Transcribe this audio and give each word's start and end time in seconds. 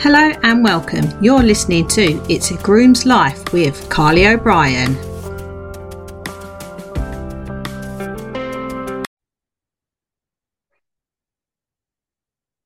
Hello 0.00 0.30
and 0.44 0.62
welcome. 0.62 1.06
You're 1.20 1.42
listening 1.42 1.88
to 1.88 2.24
It's 2.32 2.52
a 2.52 2.56
Groom's 2.58 3.04
Life 3.04 3.52
with 3.52 3.90
Carly 3.90 4.28
O'Brien. 4.28 4.94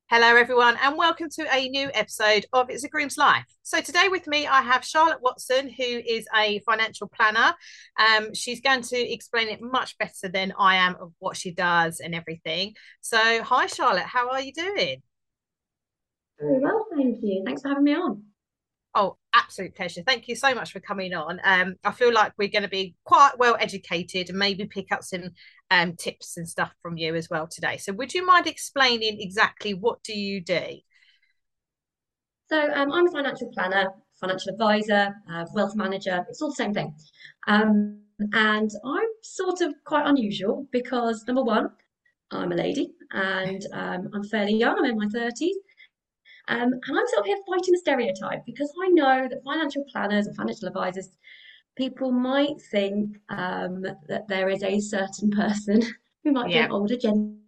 Hello, 0.09 0.35
everyone, 0.35 0.77
and 0.83 0.95
welcome 0.95 1.27
to 1.31 1.47
a 1.51 1.69
new 1.69 1.89
episode 1.95 2.45
of 2.53 2.69
It's 2.69 2.83
a 2.83 2.87
Groom's 2.87 3.17
Life. 3.17 3.45
So, 3.63 3.81
today 3.81 4.09
with 4.09 4.27
me, 4.27 4.45
I 4.45 4.61
have 4.61 4.85
Charlotte 4.85 5.23
Watson, 5.23 5.69
who 5.69 5.83
is 5.83 6.27
a 6.35 6.59
financial 6.59 7.07
planner. 7.07 7.55
Um, 7.97 8.35
she's 8.35 8.61
going 8.61 8.83
to 8.83 9.11
explain 9.11 9.47
it 9.47 9.59
much 9.59 9.97
better 9.97 10.29
than 10.31 10.53
I 10.59 10.75
am 10.75 10.97
of 11.01 11.11
what 11.17 11.35
she 11.35 11.49
does 11.49 11.99
and 11.99 12.13
everything. 12.13 12.75
So, 13.01 13.41
hi, 13.41 13.65
Charlotte, 13.65 14.03
how 14.03 14.29
are 14.29 14.39
you 14.39 14.53
doing? 14.53 15.01
Very 16.43 16.59
well, 16.59 16.85
thank 16.93 17.17
you. 17.21 17.41
Thanks 17.45 17.61
for 17.61 17.69
having 17.69 17.85
me 17.85 17.95
on. 17.95 18.23
Oh, 18.95 19.17
absolute 19.33 19.75
pleasure. 19.75 20.03
Thank 20.05 20.27
you 20.27 20.35
so 20.35 20.53
much 20.53 20.71
for 20.71 20.79
coming 20.79 21.13
on. 21.13 21.39
Um, 21.43 21.75
I 21.83 21.91
feel 21.91 22.13
like 22.13 22.33
we're 22.37 22.49
going 22.49 22.63
to 22.63 22.69
be 22.69 22.95
quite 23.05 23.31
well 23.39 23.57
educated 23.59 24.29
and 24.29 24.37
maybe 24.37 24.65
pick 24.65 24.91
up 24.91 25.03
some 25.03 25.29
um, 25.71 25.95
tips 25.95 26.37
and 26.37 26.47
stuff 26.47 26.71
from 26.81 26.97
you 26.97 27.15
as 27.15 27.29
well 27.29 27.47
today. 27.47 27.77
So, 27.77 27.93
would 27.93 28.13
you 28.13 28.25
mind 28.25 28.45
explaining 28.45 29.19
exactly 29.19 29.73
what 29.73 30.03
do 30.03 30.13
you 30.13 30.41
do? 30.41 30.65
So, 32.49 32.71
um, 32.73 32.91
I'm 32.91 33.07
a 33.07 33.11
financial 33.11 33.49
planner, 33.51 33.89
financial 34.19 34.51
advisor, 34.51 35.15
uh, 35.31 35.45
wealth 35.53 35.75
manager. 35.75 36.25
It's 36.29 36.41
all 36.41 36.49
the 36.49 36.55
same 36.55 36.73
thing. 36.73 36.93
Um, 37.47 38.01
and 38.33 38.69
I'm 38.85 39.09
sort 39.23 39.61
of 39.61 39.73
quite 39.85 40.05
unusual 40.05 40.67
because 40.71 41.25
number 41.25 41.43
one, 41.43 41.69
I'm 42.31 42.51
a 42.51 42.55
lady 42.55 42.91
and 43.11 43.65
um, 43.73 44.09
I'm 44.13 44.23
fairly 44.23 44.55
young. 44.55 44.77
I'm 44.77 44.85
in 44.85 44.97
my 44.97 45.07
30s. 45.07 45.53
Um, 46.47 46.73
and 46.73 46.99
I'm 46.99 47.07
sort 47.07 47.19
of 47.19 47.25
here 47.25 47.37
fighting 47.47 47.71
the 47.71 47.77
stereotype 47.77 48.45
because 48.45 48.71
I 48.83 48.89
know 48.89 49.27
that 49.29 49.43
financial 49.43 49.85
planners 49.91 50.27
and 50.27 50.35
financial 50.35 50.67
advisors, 50.67 51.09
people 51.77 52.11
might 52.11 52.61
think 52.69 53.17
um, 53.29 53.81
that 53.81 54.27
there 54.27 54.49
is 54.49 54.63
a 54.63 54.79
certain 54.79 55.31
person 55.31 55.81
who 56.23 56.31
might 56.31 56.49
yeah. 56.49 56.61
be 56.61 56.65
an 56.65 56.71
older 56.71 56.97
gentleman 56.97 57.39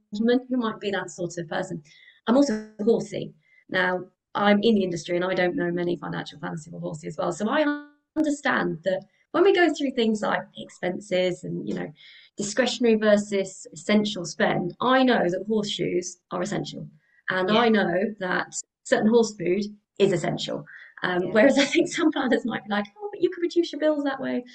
who 0.49 0.57
might 0.57 0.79
be 0.79 0.91
that 0.91 1.09
sort 1.09 1.37
of 1.37 1.49
person. 1.49 1.83
I'm 2.27 2.37
also 2.37 2.69
horsey. 2.83 3.33
Now, 3.69 4.05
I'm 4.33 4.59
in 4.63 4.75
the 4.75 4.83
industry 4.83 5.15
and 5.15 5.25
I 5.25 5.33
don't 5.33 5.55
know 5.55 5.71
many 5.71 5.97
financial 5.97 6.39
planners 6.39 6.65
who 6.65 6.75
are 6.77 6.79
horsey 6.79 7.07
as 7.07 7.17
well. 7.17 7.31
So 7.31 7.49
I 7.49 7.85
understand 8.17 8.79
that 8.83 9.01
when 9.31 9.43
we 9.43 9.53
go 9.53 9.73
through 9.73 9.91
things 9.91 10.21
like 10.21 10.41
expenses 10.57 11.43
and, 11.43 11.67
you 11.67 11.75
know, 11.75 11.91
discretionary 12.37 12.95
versus 12.95 13.67
essential 13.73 14.25
spend, 14.25 14.75
I 14.79 15.03
know 15.03 15.23
that 15.27 15.45
horseshoes 15.47 16.17
are 16.31 16.41
essential. 16.41 16.87
And 17.29 17.49
yeah. 17.49 17.59
I 17.59 17.69
know 17.69 18.03
that 18.19 18.55
certain 18.85 19.09
horse 19.09 19.35
food 19.35 19.63
is 19.99 20.13
essential. 20.13 20.65
Um, 21.03 21.23
yeah. 21.23 21.29
Whereas 21.31 21.57
I 21.57 21.65
think 21.65 21.89
some 21.89 22.11
planners 22.11 22.45
might 22.45 22.63
be 22.63 22.69
like, 22.69 22.85
oh, 22.97 23.09
but 23.11 23.21
you 23.21 23.29
could 23.29 23.41
reduce 23.41 23.73
your 23.73 23.81
bills 23.81 24.05
that 24.05 24.21
way. 24.21 24.45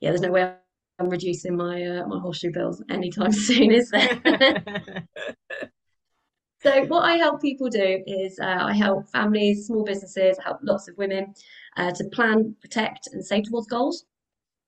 Yeah, 0.00 0.10
there's 0.10 0.20
no 0.20 0.30
way 0.30 0.52
I'm 0.98 1.08
reducing 1.08 1.56
my 1.56 1.82
uh, 1.82 2.06
my 2.06 2.18
horseshoe 2.18 2.52
bills 2.52 2.82
anytime 2.90 3.32
soon, 3.48 3.72
is 3.72 3.90
there? 3.90 4.20
so 6.62 6.84
what 6.86 7.04
I 7.04 7.16
help 7.16 7.40
people 7.40 7.68
do 7.68 8.02
is 8.06 8.38
uh, 8.38 8.58
I 8.60 8.74
help 8.74 9.08
families, 9.08 9.66
small 9.66 9.84
businesses, 9.84 10.38
help 10.42 10.58
lots 10.62 10.88
of 10.88 10.96
women 10.98 11.34
uh, 11.76 11.92
to 11.92 12.04
plan, 12.04 12.54
protect, 12.60 13.08
and 13.12 13.24
save 13.24 13.44
towards 13.44 13.68
goals. 13.68 14.04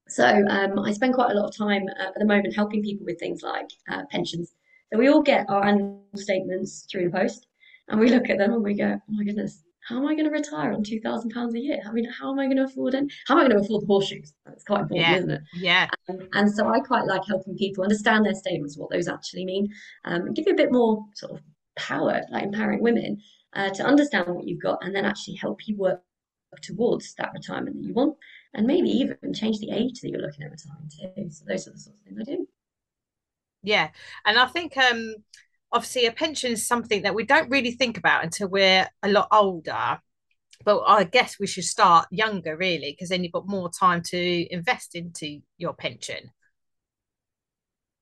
So 0.08 0.26
um, 0.48 0.78
I 0.78 0.92
spend 0.92 1.14
quite 1.14 1.32
a 1.32 1.34
lot 1.34 1.50
of 1.50 1.56
time 1.56 1.82
uh, 2.00 2.08
at 2.08 2.18
the 2.18 2.24
moment 2.24 2.54
helping 2.54 2.82
people 2.82 3.04
with 3.04 3.18
things 3.18 3.42
like 3.42 3.68
uh, 3.90 4.04
pensions. 4.10 4.54
So 4.90 4.98
we 4.98 5.08
all 5.08 5.22
get 5.22 5.50
our 5.50 5.62
annual 5.64 6.02
statements 6.14 6.86
through 6.90 7.10
the 7.10 7.10
post 7.10 7.47
and 7.88 8.00
we 8.00 8.10
look 8.10 8.28
at 8.30 8.38
them 8.38 8.52
and 8.52 8.62
we 8.62 8.74
go, 8.74 8.98
oh 8.98 9.12
my 9.12 9.24
goodness, 9.24 9.62
how 9.88 9.96
am 9.96 10.06
I 10.06 10.14
going 10.14 10.26
to 10.26 10.30
retire 10.30 10.72
on 10.72 10.82
two 10.82 11.00
thousand 11.00 11.30
pounds 11.30 11.54
a 11.54 11.58
year? 11.58 11.80
I 11.86 11.92
mean, 11.92 12.08
how 12.10 12.30
am 12.30 12.38
I 12.38 12.44
going 12.44 12.58
to 12.58 12.64
afford 12.64 12.94
it? 12.94 13.10
How 13.26 13.34
am 13.34 13.40
I 13.40 13.48
going 13.48 13.58
to 13.58 13.64
afford 13.64 13.82
the 13.82 13.86
horseshoes? 13.86 14.34
That's 14.44 14.64
quite 14.64 14.82
important, 14.82 15.08
yeah. 15.08 15.16
isn't 15.16 15.30
it? 15.30 15.40
Yeah. 15.54 15.88
Um, 16.08 16.28
and 16.34 16.50
so 16.50 16.68
I 16.68 16.80
quite 16.80 17.06
like 17.06 17.22
helping 17.26 17.56
people 17.56 17.84
understand 17.84 18.26
their 18.26 18.34
statements, 18.34 18.76
what 18.76 18.90
those 18.90 19.08
actually 19.08 19.46
mean, 19.46 19.68
um, 20.04 20.26
and 20.26 20.36
give 20.36 20.46
you 20.46 20.52
a 20.52 20.56
bit 20.56 20.72
more 20.72 21.04
sort 21.14 21.32
of 21.32 21.40
power, 21.76 22.20
like 22.30 22.44
empowering 22.44 22.82
women 22.82 23.22
uh, 23.54 23.70
to 23.70 23.82
understand 23.82 24.34
what 24.34 24.46
you've 24.46 24.62
got, 24.62 24.84
and 24.84 24.94
then 24.94 25.06
actually 25.06 25.36
help 25.36 25.66
you 25.66 25.76
work 25.76 26.02
towards 26.62 27.14
that 27.14 27.30
retirement 27.32 27.76
that 27.76 27.86
you 27.86 27.94
want, 27.94 28.16
and 28.54 28.66
maybe 28.66 28.90
even 28.90 29.16
change 29.32 29.58
the 29.58 29.70
age 29.70 30.00
that 30.00 30.10
you're 30.10 30.20
looking 30.20 30.42
at 30.42 30.50
retiring 30.50 30.90
to. 30.90 31.30
So 31.30 31.44
those 31.46 31.66
are 31.66 31.72
the 31.72 31.78
sorts 31.78 31.98
of 31.98 32.04
things 32.04 32.18
I 32.20 32.24
do. 32.24 32.46
Yeah, 33.62 33.88
and 34.24 34.38
I 34.38 34.46
think 34.46 34.76
um 34.76 35.14
obviously 35.72 36.06
a 36.06 36.12
pension 36.12 36.52
is 36.52 36.66
something 36.66 37.02
that 37.02 37.14
we 37.14 37.24
don't 37.24 37.50
really 37.50 37.72
think 37.72 37.98
about 37.98 38.24
until 38.24 38.48
we're 38.48 38.88
a 39.02 39.08
lot 39.08 39.28
older. 39.32 40.00
But 40.64 40.82
i 40.86 41.04
guess 41.04 41.38
we 41.38 41.46
should 41.46 41.64
start 41.64 42.08
younger 42.10 42.56
really 42.56 42.90
because 42.90 43.10
then 43.10 43.22
you've 43.22 43.32
got 43.32 43.46
more 43.46 43.70
time 43.70 44.02
to 44.06 44.52
invest 44.52 44.96
into 44.96 45.40
your 45.56 45.72
pension 45.72 46.32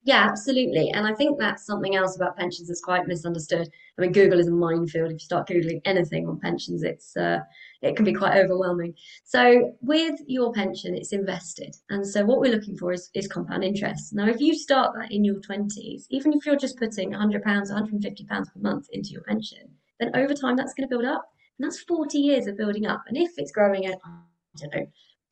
yeah, 0.06 0.28
absolutely. 0.30 0.90
And 0.90 1.04
I 1.04 1.12
think 1.14 1.36
that's 1.36 1.66
something 1.66 1.96
else 1.96 2.14
about 2.14 2.36
pensions 2.36 2.68
that's 2.68 2.80
quite 2.80 3.08
misunderstood. 3.08 3.68
I 3.98 4.00
mean, 4.00 4.12
Google 4.12 4.38
is 4.38 4.46
a 4.46 4.52
minefield. 4.52 5.10
If 5.10 5.14
you 5.14 5.18
start 5.18 5.48
Googling 5.48 5.80
anything 5.84 6.28
on 6.28 6.38
pensions, 6.38 6.84
it's 6.84 7.16
uh, 7.16 7.40
it 7.82 7.96
can 7.96 8.04
be 8.04 8.12
quite 8.12 8.36
overwhelming. 8.36 8.94
So 9.24 9.72
with 9.80 10.14
your 10.28 10.52
pension, 10.52 10.94
it's 10.94 11.12
invested. 11.12 11.74
And 11.90 12.06
so 12.06 12.24
what 12.24 12.38
we're 12.38 12.52
looking 12.52 12.76
for 12.76 12.92
is, 12.92 13.10
is 13.14 13.26
compound 13.26 13.64
interest. 13.64 14.14
Now, 14.14 14.28
if 14.28 14.38
you 14.38 14.54
start 14.54 14.94
that 14.96 15.10
in 15.10 15.24
your 15.24 15.40
20s, 15.40 16.04
even 16.10 16.32
if 16.32 16.46
you're 16.46 16.54
just 16.54 16.78
putting 16.78 17.10
£100, 17.10 17.42
£150 17.42 18.28
per 18.28 18.44
month 18.60 18.86
into 18.92 19.10
your 19.10 19.22
pension, 19.22 19.68
then 19.98 20.12
over 20.14 20.34
time 20.34 20.54
that's 20.54 20.72
going 20.72 20.88
to 20.88 20.94
build 20.94 21.04
up. 21.04 21.24
And 21.58 21.66
that's 21.66 21.80
40 21.80 22.16
years 22.16 22.46
of 22.46 22.56
building 22.56 22.86
up. 22.86 23.02
And 23.08 23.16
if 23.16 23.32
it's 23.38 23.50
growing 23.50 23.86
at, 23.86 23.98
I 24.04 24.20
don't 24.60 24.72
know, 24.72 24.86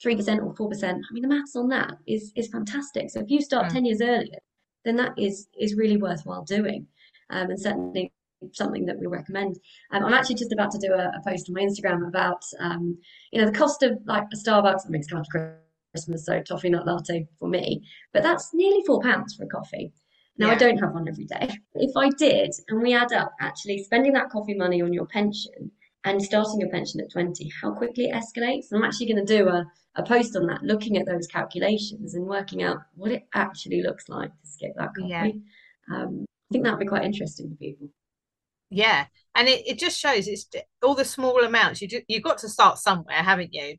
3% 0.05 0.59
or 0.59 0.73
4%, 0.73 0.85
I 0.85 1.12
mean, 1.12 1.23
the 1.23 1.29
maths 1.29 1.55
on 1.55 1.69
that 1.69 1.93
is, 2.09 2.33
is 2.35 2.49
fantastic. 2.49 3.11
So 3.11 3.21
if 3.21 3.31
you 3.31 3.41
start 3.41 3.67
mm. 3.67 3.75
10 3.75 3.85
years 3.85 4.01
earlier, 4.01 4.41
then 4.84 4.97
that 4.97 5.12
is 5.19 5.49
is 5.59 5.75
really 5.75 5.97
worthwhile 5.97 6.45
doing, 6.45 6.87
um, 7.31 7.50
and 7.50 7.61
certainly 7.61 8.12
something 8.53 8.84
that 8.87 8.99
we 8.99 9.06
recommend. 9.06 9.59
Um, 9.91 10.05
I'm 10.05 10.12
actually 10.12 10.37
just 10.37 10.53
about 10.53 10.71
to 10.72 10.78
do 10.78 10.93
a, 10.93 11.09
a 11.09 11.22
post 11.27 11.49
on 11.49 11.55
my 11.55 11.62
Instagram 11.62 12.06
about 12.06 12.43
um, 12.61 12.99
you 13.33 13.41
know 13.41 13.47
the 13.47 13.59
cost 13.59 13.83
of 13.83 13.99
like 14.06 14.25
a 14.33 14.37
Starbucks. 14.37 14.87
I 14.87 14.89
mean, 14.91 15.00
it's 15.00 15.09
come 15.09 15.21
after 15.21 15.61
Christmas, 15.93 16.27
so 16.27 16.43
toffee 16.43 16.71
nut 16.71 16.87
latte 16.87 17.27
for 17.39 17.49
me, 17.49 17.83
but 18.12 18.23
that's 18.23 18.53
nearly 18.55 18.83
four 18.87 19.00
pounds 19.00 19.34
for 19.34 19.44
a 19.44 19.49
coffee. 19.49 19.93
Now 20.37 20.49
yeah. 20.49 20.55
I 20.55 20.56
don't 20.56 20.78
have 20.78 20.93
one 20.93 21.09
every 21.09 21.27
day. 21.27 21.49
If 21.75 21.97
I 21.97 22.11
did, 22.11 22.53
and 22.69 22.83
we 22.83 22.94
add 22.94 23.12
up 23.12 23.33
actually 23.41 23.84
spending 23.84 24.12
that 24.15 24.31
coffee 24.31 24.55
money 24.55 24.83
on 24.83 24.93
your 24.93 25.06
pension 25.06 25.71
and 26.05 26.23
starting 26.23 26.61
your 26.61 26.71
pension 26.71 27.00
at 27.00 27.11
20, 27.12 27.50
how 27.62 27.73
quickly 27.73 28.06
it 28.06 28.15
escalates. 28.15 28.67
I'm 28.73 28.83
actually 28.83 29.06
going 29.06 29.25
to 29.25 29.37
do 29.39 29.49
a, 29.49 29.65
a 29.97 30.03
post 30.03 30.37
on 30.37 30.47
that, 30.47 30.62
looking 30.62 30.97
at 30.97 31.06
those 31.06 31.27
calculations 31.27 32.15
and 32.15 32.27
working 32.27 32.62
out 32.62 32.78
what 32.94 33.12
it 33.12 33.27
actually 33.34 33.82
looks 33.82 34.09
like 34.09 34.31
to 34.31 34.47
skip 34.47 34.72
that 34.77 34.91
coffee. 34.94 35.09
Yeah. 35.09 35.31
Um, 35.93 36.25
I 36.50 36.53
think 36.53 36.65
that 36.65 36.72
would 36.72 36.81
be 36.81 36.87
quite 36.87 37.05
interesting 37.05 37.50
for 37.50 37.56
people. 37.56 37.88
Yeah, 38.71 39.06
and 39.34 39.49
it, 39.49 39.66
it 39.66 39.78
just 39.78 39.99
shows 39.99 40.27
it's 40.27 40.47
all 40.82 40.94
the 40.94 41.05
small 41.05 41.44
amounts. 41.44 41.81
You 41.81 41.88
you've 42.09 42.22
got 42.22 42.38
to 42.38 42.49
start 42.49 42.78
somewhere, 42.78 43.16
haven't 43.16 43.55
you? 43.55 43.77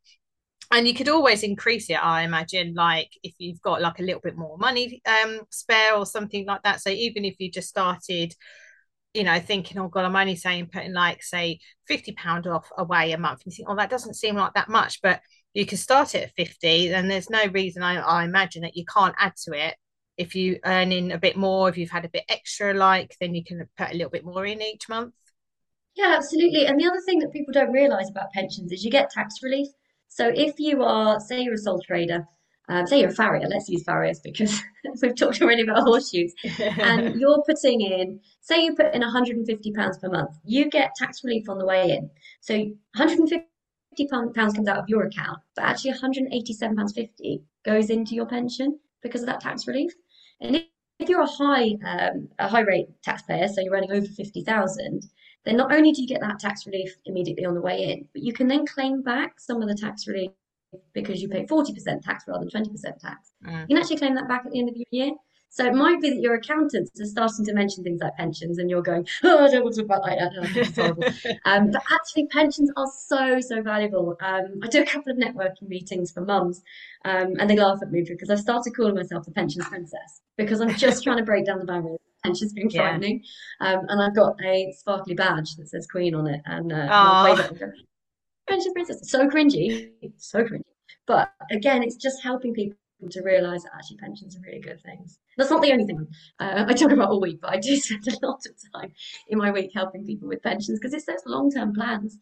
And 0.71 0.87
you 0.87 0.93
could 0.93 1.09
always 1.09 1.43
increase 1.43 1.89
it, 1.89 2.03
I 2.03 2.23
imagine, 2.23 2.73
like 2.75 3.09
if 3.21 3.35
you've 3.37 3.61
got 3.61 3.81
like 3.81 3.99
a 3.99 4.03
little 4.03 4.21
bit 4.21 4.35
more 4.35 4.57
money 4.57 5.01
um 5.05 5.41
spare 5.51 5.95
or 5.95 6.05
something 6.05 6.45
like 6.45 6.63
that. 6.63 6.81
So 6.81 6.89
even 6.89 7.25
if 7.25 7.35
you 7.39 7.51
just 7.51 7.69
started 7.69 8.33
you 9.15 9.23
know, 9.23 9.39
thinking, 9.39 9.79
oh 9.79 9.87
God, 9.87 10.03
I'm 10.03 10.15
only 10.15 10.35
saying 10.35 10.69
putting 10.71 10.93
like 10.93 11.23
say 11.23 11.59
fifty 11.87 12.11
pound 12.11 12.47
off 12.47 12.69
away 12.77 13.13
a 13.13 13.17
month. 13.17 13.43
And 13.43 13.53
you 13.53 13.55
think, 13.55 13.69
oh, 13.69 13.75
that 13.77 13.89
doesn't 13.89 14.15
seem 14.15 14.35
like 14.35 14.53
that 14.55 14.67
much, 14.67 15.01
but 15.01 15.21
you 15.55 15.66
can 15.66 15.77
start 15.77 16.16
it 16.16 16.23
at 16.23 16.35
fifty. 16.35 16.93
And 16.93 17.09
there's 17.09 17.29
no 17.29 17.45
reason 17.47 17.81
I, 17.81 17.97
I 17.97 18.23
imagine 18.23 18.61
that 18.61 18.77
you 18.77 18.85
can't 18.85 19.16
add 19.17 19.35
to 19.45 19.53
it 19.53 19.75
if 20.17 20.35
you 20.35 20.59
earn 20.66 20.91
in 20.91 21.11
a 21.11 21.17
bit 21.17 21.38
more. 21.38 21.69
If 21.69 21.77
you've 21.77 21.89
had 21.89 22.05
a 22.05 22.09
bit 22.09 22.25
extra, 22.29 22.73
like 22.73 23.16
then 23.19 23.33
you 23.33 23.43
can 23.43 23.68
put 23.77 23.91
a 23.91 23.94
little 23.94 24.12
bit 24.12 24.25
more 24.25 24.45
in 24.45 24.62
each 24.62 24.88
month. 24.88 25.13
Yeah, 25.95 26.13
absolutely. 26.18 26.68
And 26.68 26.80
the 26.80 26.85
other 26.85 27.01
thing 27.06 27.19
that 27.19 27.31
people 27.31 27.53
don't 27.53 27.71
realise 27.71 28.09
about 28.09 28.31
pensions 28.33 28.71
is 28.71 28.83
you 28.83 28.91
get 28.91 29.09
tax 29.09 29.35
relief. 29.41 29.68
So 30.09 30.31
if 30.33 30.59
you 30.59 30.83
are, 30.83 31.19
say, 31.19 31.41
you're 31.41 31.56
a 31.56 31.57
sole 31.57 31.81
trader 31.81 32.27
um, 32.68 32.88
say 32.88 33.00
you're 33.00 33.09
a 33.09 33.13
farrier, 33.13 33.47
let's 33.47 33.69
use 33.69 33.83
farriers 33.83 34.19
because 34.24 34.59
we've 35.01 35.15
talked 35.15 35.41
already 35.41 35.62
about 35.62 35.83
horseshoes, 35.83 36.33
and 36.59 37.15
you're 37.19 37.44
putting 37.44 37.81
in, 37.81 38.19
say 38.41 38.63
you 38.63 38.75
put 38.75 38.94
in 38.94 39.01
150 39.01 39.71
pounds 39.74 40.00
per 40.00 40.09
month, 40.09 40.31
you 40.44 40.69
get 40.69 40.95
tax 40.95 41.24
relief 41.24 41.47
on 41.47 41.59
the 41.59 41.65
way 41.65 41.91
in. 41.91 42.09
So 42.41 42.56
150 42.56 43.45
pounds 44.33 44.53
comes 44.53 44.68
out 44.68 44.77
of 44.77 44.89
your 44.89 45.03
account, 45.03 45.39
but 45.56 45.65
actually 45.65 45.92
187 45.92 46.75
pounds 46.75 46.94
50 46.94 47.42
goes 47.63 47.89
into 47.89 48.15
your 48.15 48.25
pension 48.25 48.80
because 49.01 49.21
of 49.21 49.27
that 49.27 49.42
tax 49.42 49.68
relief. 49.68 49.92
And 50.42 50.56
if, 51.00 51.09
you're 51.09 51.21
a 51.21 51.27
high 51.27 51.75
um, 51.86 52.30
a 52.39 52.47
high 52.47 52.62
rate 52.62 52.88
taxpayer, 53.03 53.47
so 53.47 53.62
you're 53.62 53.75
earning 53.75 53.92
over 53.92 54.06
50,000, 54.06 55.07
then 55.45 55.57
not 55.57 55.74
only 55.74 55.92
do 55.92 56.01
you 56.01 56.07
get 56.07 56.21
that 56.21 56.39
tax 56.39 56.65
relief 56.65 56.95
immediately 57.06 57.45
on 57.45 57.53
the 57.53 57.62
way 57.62 57.83
in, 57.83 58.07
but 58.13 58.24
you 58.24 58.33
can 58.33 58.47
then 58.47 58.65
claim 58.65 59.01
back 59.01 59.39
some 59.39 59.62
of 59.62 59.68
the 59.68 59.75
tax 59.75 60.07
relief 60.07 60.31
because 60.94 61.21
you 61.21 61.30
pay 61.30 61.45
40% 61.45 62.01
tax 62.01 62.25
rather 62.27 62.45
than 62.45 62.65
20% 62.65 63.00
tax. 63.00 63.31
Mm. 63.45 63.62
You 63.62 63.75
can 63.75 63.77
actually 63.77 63.97
claim 63.97 64.15
that 64.15 64.27
back 64.27 64.45
at 64.45 64.51
the 64.51 64.59
end 64.59 64.69
of 64.69 64.75
your 64.75 64.86
year. 64.92 65.12
So 65.56 65.66
it 65.66 65.74
might 65.74 66.02
be 66.02 66.10
that 66.10 66.19
your 66.19 66.36
accountants 66.36 67.00
are 67.00 67.06
starting 67.06 67.46
to 67.46 67.54
mention 67.54 67.81
things 67.81 68.02
like 68.02 68.13
pensions, 68.18 68.57
and 68.57 68.69
you're 68.69 68.81
going, 68.81 69.07
"Oh, 69.24 69.46
I 69.46 69.50
don't 69.50 69.63
want 69.63 69.75
to 69.75 69.84
talk 69.84 69.86
about 69.86 70.06
that. 70.06 70.34
It's 70.54 70.75
horrible." 70.75 71.06
um, 71.46 71.72
but 71.72 71.81
actually, 71.94 72.28
pensions 72.28 72.69
are 72.75 72.92
so 73.07 73.40
so 73.40 73.62
valuable. 73.62 74.18
Um, 74.19 74.60
I 74.62 74.68
do 74.68 74.81
a 74.81 74.86
couple 74.86 75.13
of 75.13 75.18
networking 75.18 75.69
meetings 75.69 76.12
for 76.12 76.25
mums, 76.25 76.62
um, 77.06 77.36
and 77.40 77.50
they 77.50 77.56
laugh 77.56 77.80
at 77.81 77.90
me 77.90 78.04
because 78.06 78.30
I've 78.30 78.42
started 78.42 78.75
calling 78.75 78.96
myself 78.96 79.24
the 79.24 79.31
pensions 79.31 79.66
princess 79.66 80.22
because 80.38 80.60
I'm 80.60 80.75
just 80.75 81.06
trying 81.06 81.19
to 81.19 81.24
break 81.24 81.46
down 81.46 81.60
the 81.60 81.66
barrier. 81.66 81.96
Pensions 82.22 82.52
being 82.52 82.69
frightening, 82.69 83.24
yeah. 83.62 83.75
um, 83.75 83.86
and 83.88 84.02
I've 84.02 84.16
got 84.16 84.36
a 84.44 84.74
sparkly 84.78 85.13
badge 85.13 85.56
that 85.56 85.69
says 85.69 85.88
Queen 85.88 86.16
on 86.16 86.28
it, 86.28 86.42
and 86.46 86.74
uh, 86.74 86.88
pensions 88.50 88.74
princess. 88.74 89.10
So 89.10 89.30
cringy, 89.30 89.92
so 90.18 90.44
cringy. 90.44 90.63
But 91.07 91.31
again, 91.50 91.81
it's 91.81 91.96
just 91.96 92.22
helping 92.24 92.54
people 92.54 92.78
to 93.09 93.21
realize 93.21 93.63
that 93.63 93.74
actually 93.75 93.97
pensions 93.97 94.36
are 94.36 94.42
really 94.42 94.59
good 94.59 94.81
things. 94.81 95.19
That's 95.38 95.50
not 95.50 95.62
the 95.62 95.71
only 95.71 95.86
thing 95.86 96.07
uh, 96.39 96.65
I 96.68 96.74
talk 96.74 96.92
about 96.92 97.09
all 97.09 97.21
week, 97.21 97.39
but 97.42 97.51
I 97.51 97.57
do 97.57 97.75
spend 97.77 98.07
a 98.07 98.25
lot 98.25 98.42
of 98.45 98.56
time 98.74 98.92
in 99.27 99.38
my 99.38 99.51
week 99.51 99.71
helping 99.74 100.06
people 100.06 100.27
with 100.27 100.42
pensions 100.42 100.80
because 100.80 100.94
it's 100.94 101.06
those 101.06 101.24
long 101.25 101.51
term 101.51 101.74
plans. 101.74 102.18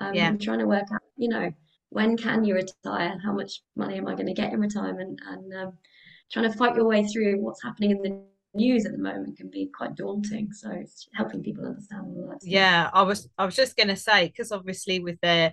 Um, 0.00 0.14
yeah. 0.14 0.28
I'm 0.28 0.38
trying 0.38 0.58
to 0.58 0.66
work 0.66 0.84
out, 0.92 1.00
you 1.16 1.28
know, 1.28 1.50
when 1.90 2.16
can 2.16 2.44
you 2.44 2.54
retire? 2.54 3.18
How 3.24 3.32
much 3.32 3.62
money 3.74 3.96
am 3.96 4.06
I 4.06 4.14
going 4.14 4.26
to 4.26 4.34
get 4.34 4.52
in 4.52 4.60
retirement? 4.60 5.20
And 5.26 5.54
um, 5.54 5.72
trying 6.30 6.50
to 6.50 6.56
fight 6.56 6.76
your 6.76 6.86
way 6.86 7.04
through 7.04 7.40
what's 7.40 7.62
happening 7.62 7.92
in 7.92 8.02
the 8.02 8.22
news 8.54 8.86
at 8.86 8.92
the 8.92 8.98
moment 8.98 9.38
can 9.38 9.50
be 9.50 9.70
quite 9.74 9.94
daunting. 9.94 10.52
So 10.52 10.70
it's 10.70 11.08
helping 11.14 11.42
people 11.42 11.64
understand 11.66 12.06
all 12.06 12.28
that. 12.28 12.40
Yeah, 12.42 12.90
I 12.92 13.02
was 13.02 13.28
I 13.38 13.44
was 13.44 13.56
just 13.56 13.76
going 13.76 13.88
to 13.88 13.96
say 13.96 14.26
because 14.26 14.52
obviously 14.52 15.00
with 15.00 15.18
the 15.22 15.52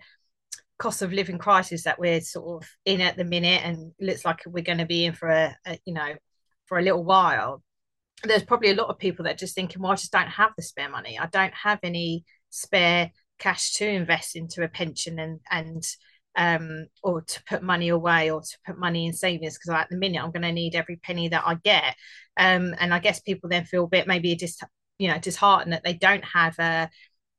cost 0.77 1.01
of 1.01 1.13
living 1.13 1.37
crisis 1.37 1.83
that 1.83 1.99
we're 1.99 2.21
sort 2.21 2.63
of 2.63 2.69
in 2.85 3.01
at 3.01 3.17
the 3.17 3.23
minute 3.23 3.61
and 3.63 3.93
looks 3.99 4.25
like 4.25 4.41
we're 4.45 4.63
going 4.63 4.77
to 4.77 4.85
be 4.85 5.05
in 5.05 5.13
for 5.13 5.29
a, 5.29 5.55
a, 5.65 5.79
you 5.85 5.93
know 5.93 6.13
for 6.65 6.77
a 6.77 6.81
little 6.81 7.03
while 7.03 7.63
there's 8.23 8.43
probably 8.43 8.71
a 8.71 8.75
lot 8.75 8.89
of 8.89 8.97
people 8.97 9.23
that 9.23 9.35
are 9.35 9.37
just 9.37 9.55
thinking 9.55 9.81
well 9.81 9.91
i 9.91 9.95
just 9.95 10.11
don't 10.11 10.27
have 10.27 10.51
the 10.55 10.63
spare 10.63 10.89
money. 10.89 11.17
I 11.19 11.27
don't 11.27 11.53
have 11.53 11.79
any 11.83 12.25
spare 12.49 13.11
cash 13.39 13.73
to 13.73 13.87
invest 13.87 14.35
into 14.35 14.63
a 14.63 14.67
pension 14.67 15.19
and 15.19 15.39
and 15.51 15.83
um 16.37 16.87
or 17.03 17.21
to 17.21 17.43
put 17.45 17.63
money 17.63 17.89
away 17.89 18.31
or 18.31 18.41
to 18.41 18.57
put 18.65 18.77
money 18.77 19.05
in 19.05 19.13
savings 19.13 19.57
because 19.57 19.69
at 19.69 19.89
the 19.89 19.97
minute 19.97 20.21
i'm 20.21 20.31
going 20.31 20.41
to 20.41 20.51
need 20.51 20.75
every 20.75 20.97
penny 20.97 21.29
that 21.29 21.43
i 21.45 21.55
get. 21.55 21.95
Um 22.37 22.75
and 22.79 22.93
i 22.93 22.99
guess 22.99 23.19
people 23.19 23.49
then 23.49 23.65
feel 23.65 23.85
a 23.85 23.87
bit 23.87 24.07
maybe 24.07 24.35
just 24.35 24.63
you 24.97 25.09
know 25.09 25.19
disheartened 25.19 25.73
that 25.73 25.83
they 25.83 25.93
don't 25.93 26.23
have 26.23 26.57
a 26.59 26.89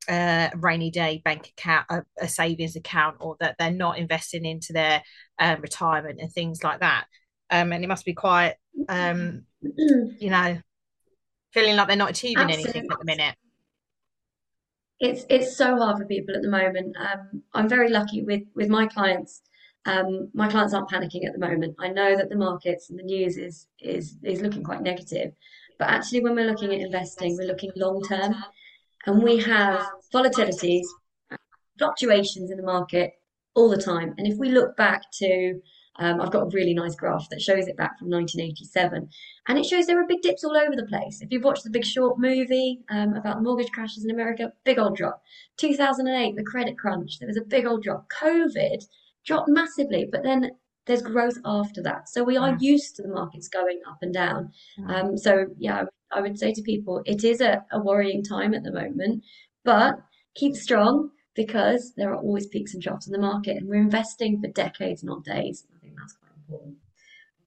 a 0.09 0.51
rainy 0.57 0.91
day 0.91 1.21
bank 1.25 1.53
account, 1.57 1.87
a, 1.91 2.03
a, 2.21 2.29
savings 2.29 2.77
account, 2.77 3.17
or 3.21 3.37
that 3.41 3.57
they're 3.59 3.71
not 3.71 3.99
investing 3.99 4.45
into 4.45 4.73
their 4.73 5.03
um, 5.39 5.61
retirement 5.61 6.21
and 6.21 6.33
things 6.33 6.63
like 6.63 6.81
that. 6.81 7.07
Um, 7.51 7.73
and 7.73 7.85
it 7.85 7.87
must 7.87 8.05
be 8.05 8.15
quite, 8.15 8.55
um, 8.89 9.45
you 9.61 10.31
know, 10.31 10.59
feeling 11.53 11.77
like 11.77 11.89
they're 11.89 11.97
not 11.97 12.11
achieving 12.11 12.45
Absolutely. 12.45 12.65
anything 12.65 12.91
at 12.91 12.99
the 12.99 13.05
minute. 13.05 13.35
It's 14.99 15.27
it's 15.29 15.57
so 15.57 15.77
hard 15.77 15.99
for 15.99 16.07
people 16.07 16.35
at 16.35 16.43
the 16.43 16.51
moment. 16.51 16.97
Um, 16.99 17.43
I'm 17.53 17.69
very 17.69 17.91
lucky 17.91 18.23
with 18.23 18.43
with 18.55 18.69
my 18.69 18.87
clients. 18.87 19.43
Um, 19.85 20.31
my 20.35 20.49
clients 20.49 20.75
aren't 20.75 20.91
panicking 20.91 21.27
at 21.27 21.33
the 21.33 21.39
moment. 21.39 21.77
I 21.79 21.89
know 21.89 22.17
that 22.17 22.29
the 22.29 22.37
markets 22.37 22.91
and 22.91 22.99
the 22.99 23.05
news 23.05 23.37
is 23.37 23.67
is 23.79 24.17
is 24.23 24.41
looking 24.41 24.65
quite 24.65 24.83
negative, 24.83 25.33
but 25.79 25.89
actually, 25.89 26.23
when 26.23 26.35
we're 26.35 26.51
looking 26.51 26.73
at 26.73 26.81
investing, 26.81 27.37
we're 27.37 27.47
looking 27.47 27.73
long 27.77 28.03
term 28.03 28.35
and 29.07 29.23
we 29.23 29.39
have 29.39 29.87
volatilities, 30.13 30.85
fluctuations 31.79 32.51
in 32.51 32.57
the 32.57 32.63
market 32.63 33.13
all 33.55 33.71
the 33.71 33.81
time. 33.81 34.15
And 34.19 34.27
if 34.27 34.39
we 34.39 34.51
look 34.51 34.77
back 34.77 35.03
to, 35.15 35.61
um, 35.99 36.21
I've 36.21 36.31
got 36.31 36.43
a 36.43 36.51
really 36.53 36.75
nice 36.75 36.95
graph 36.95 37.29
that 37.31 37.41
shows 37.41 37.67
it 37.69 37.77
back 37.77 37.99
from 37.99 38.11
1987, 38.11 39.09
and 39.49 39.59
it 39.59 39.65
shows 39.65 39.87
there 39.87 39.97
were 39.97 40.07
big 40.07 40.23
dips 40.23 40.45
all 40.45 40.57
over 40.57 40.77
the 40.77 40.87
place. 40.87 41.23
If 41.23 41.31
you've 41.31 41.45
watched 41.45 41.65
the 41.65 41.71
Big 41.71 41.85
Short 41.85 42.19
movie 42.19 42.81
um, 42.91 43.15
about 43.15 43.43
mortgage 43.43 43.71
crashes 43.71 44.05
in 44.05 44.11
America, 44.11 44.53
big 44.65 44.79
old 44.79 44.97
drop. 44.97 45.23
2008, 45.57 46.37
the 46.37 46.43
credit 46.43 46.79
crunch, 46.79 47.19
there 47.19 47.29
was 47.29 47.39
a 47.39 47.43
big 47.43 47.67
old 47.67 47.83
drop. 47.83 48.11
COVID 48.11 48.85
dropped 49.25 49.49
massively, 49.49 50.07
but 50.11 50.23
then 50.23 50.51
there's 50.87 51.03
growth 51.03 51.39
after 51.45 51.83
that. 51.83 52.09
So 52.09 52.23
we 52.23 52.37
are 52.37 52.51
yeah. 52.51 52.57
used 52.61 52.97
to 52.97 53.03
the 53.03 53.09
markets 53.09 53.49
going 53.49 53.81
up 53.89 53.99
and 54.03 54.15
down. 54.15 54.53
Yeah. 54.79 55.01
Um, 55.01 55.17
so 55.17 55.47
yeah, 55.59 55.79
I 55.79 55.83
would 55.83 55.91
say 56.35 56.53
to 56.53 56.63
people, 56.63 57.03
it 57.07 57.25
is 57.25 57.41
a, 57.41 57.65
a 57.73 57.81
worrying 57.81 58.23
time 58.23 58.55
at 58.55 58.63
the 58.63 58.73
moment, 58.73 59.25
but 59.65 59.99
keep 60.35 60.55
strong 60.55 61.11
because 61.35 61.93
there 61.97 62.13
are 62.13 62.17
always 62.17 62.47
peaks 62.47 62.75
and 62.75 62.83
troughs 62.83 63.07
in 63.07 63.13
the 63.13 63.19
market, 63.19 63.59
and 63.59 63.69
we're 63.69 63.77
investing 63.77 64.41
for 64.41 64.49
decades, 64.49 65.05
not 65.05 65.25
days. 65.25 65.67
I 65.77 65.81
think 65.81 65.95
that's 65.99 66.15
quite 66.15 66.33
important. 66.49 66.77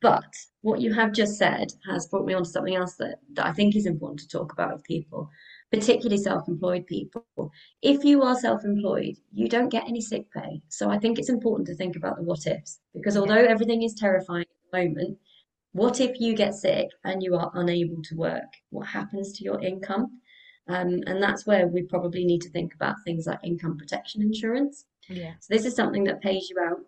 But 0.02 0.34
what 0.62 0.80
you 0.80 0.94
have 0.94 1.12
just 1.12 1.38
said 1.38 1.74
has 1.90 2.08
brought 2.08 2.26
me 2.26 2.34
on 2.34 2.44
to 2.44 2.50
something 2.50 2.76
else 2.76 2.96
that, 2.96 3.20
that 3.34 3.46
I 3.46 3.52
think 3.52 3.76
is 3.76 3.86
important 3.86 4.22
to 4.22 4.30
talk 4.30 4.54
about 4.54 4.74
with 4.74 4.84
people, 4.84 5.30
particularly 5.72 6.22
self 6.22 6.48
employed 6.48 6.86
people. 6.88 7.26
If 7.82 8.06
you 8.06 8.22
are 8.22 8.36
self 8.40 8.64
employed, 8.64 9.16
you 9.34 9.50
don't 9.50 9.70
get 9.70 9.88
any 9.88 10.00
sick 10.00 10.32
pay. 10.32 10.62
So 10.70 10.90
I 10.90 11.00
think 11.00 11.20
it's 11.20 11.30
important 11.30 11.68
to 11.68 11.76
think 11.76 11.98
about 11.98 12.16
the 12.18 12.24
what 12.24 12.48
ifs 12.48 12.80
because 12.94 13.18
although 13.18 13.44
everything 13.44 13.84
is 13.84 13.94
terrifying 13.94 14.44
at 14.44 14.72
the 14.72 14.78
moment, 14.86 15.18
what 15.74 16.00
if 16.00 16.20
you 16.20 16.36
get 16.36 16.56
sick 16.56 16.90
and 17.04 17.22
you 17.22 17.36
are 17.36 17.52
unable 17.54 18.02
to 18.04 18.16
work? 18.16 18.52
What 18.70 18.88
happens 18.88 19.34
to 19.34 19.44
your 19.44 19.62
income? 19.62 20.20
Um, 20.68 21.02
and 21.08 21.22
that's 21.22 21.46
where 21.46 21.68
we 21.68 21.84
probably 21.84 22.26
need 22.26 22.42
to 22.42 22.50
think 22.50 22.74
about 22.76 22.96
things 23.04 23.26
like 23.26 23.40
income 23.44 23.78
protection 23.78 24.22
insurance. 24.22 24.86
Yeah. 25.08 25.34
So 25.40 25.54
this 25.54 25.66
is 25.66 25.76
something 25.76 26.04
that 26.06 26.22
pays 26.22 26.50
you 26.50 26.58
out 26.60 26.80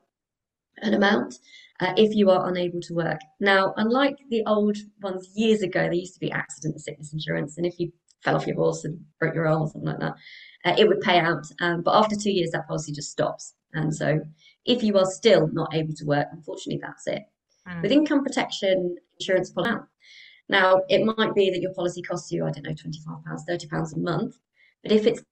an 0.82 0.94
amount 0.94 1.40
uh, 1.80 1.94
if 1.98 2.16
you 2.16 2.30
are 2.30 2.48
unable 2.48 2.80
to 2.82 2.94
work. 2.94 3.20
Now, 3.40 3.74
unlike 3.78 4.18
the 4.30 4.44
old 4.46 4.78
ones 5.02 5.32
years 5.36 5.62
ago, 5.62 5.82
there 5.82 5.94
used 5.94 6.14
to 6.14 6.20
be 6.20 6.32
accident 6.32 6.76
and 6.76 6.82
sickness 6.82 7.14
insurance, 7.14 7.58
and 7.58 7.66
if 7.66 7.80
you 7.80 7.92
fell 8.24 8.36
off 8.36 8.48
your 8.48 8.56
horse 8.56 8.84
and 8.84 9.00
broke 9.20 9.34
your 9.34 9.48
arm 9.48 9.64
or 9.64 9.68
something 9.68 9.90
like 9.90 10.00
that, 10.00 10.16
uh, 10.66 10.76
it 10.78 10.88
would 10.88 11.02
pay 11.02 11.20
out. 11.20 11.46
Um, 11.60 11.82
but 11.82 11.96
after 11.96 12.16
two 12.16 12.32
years, 12.32 12.52
that 12.52 12.68
policy 12.68 12.92
just 12.92 13.12
stops. 13.12 13.56
And 13.74 13.94
so, 13.94 14.20
if 14.66 14.84
you 14.84 14.98
are 14.98 15.06
still 15.06 15.48
not 15.48 15.74
able 15.74 15.94
to 15.96 16.06
work, 16.06 16.28
unfortunately, 16.32 16.82
that's 16.84 17.08
it. 17.08 17.24
Mm. 17.68 17.82
With 17.82 17.92
income 17.92 18.24
protection 18.24 18.98
insurance 19.20 19.52
pull 19.52 19.68
out. 19.68 19.88
Now, 20.50 20.82
it 20.90 21.06
might 21.06 21.34
be 21.34 21.50
that 21.50 21.62
your 21.62 21.74
policy 21.74 22.02
costs 22.02 22.32
you, 22.32 22.46
I 22.46 22.52
don't 22.52 22.64
know, 22.64 22.72
£25, 22.72 23.24
£30 23.50 23.96
a 23.96 24.00
month. 24.00 24.36
But 24.84 24.92
if 24.92 25.06
it's 25.06 25.24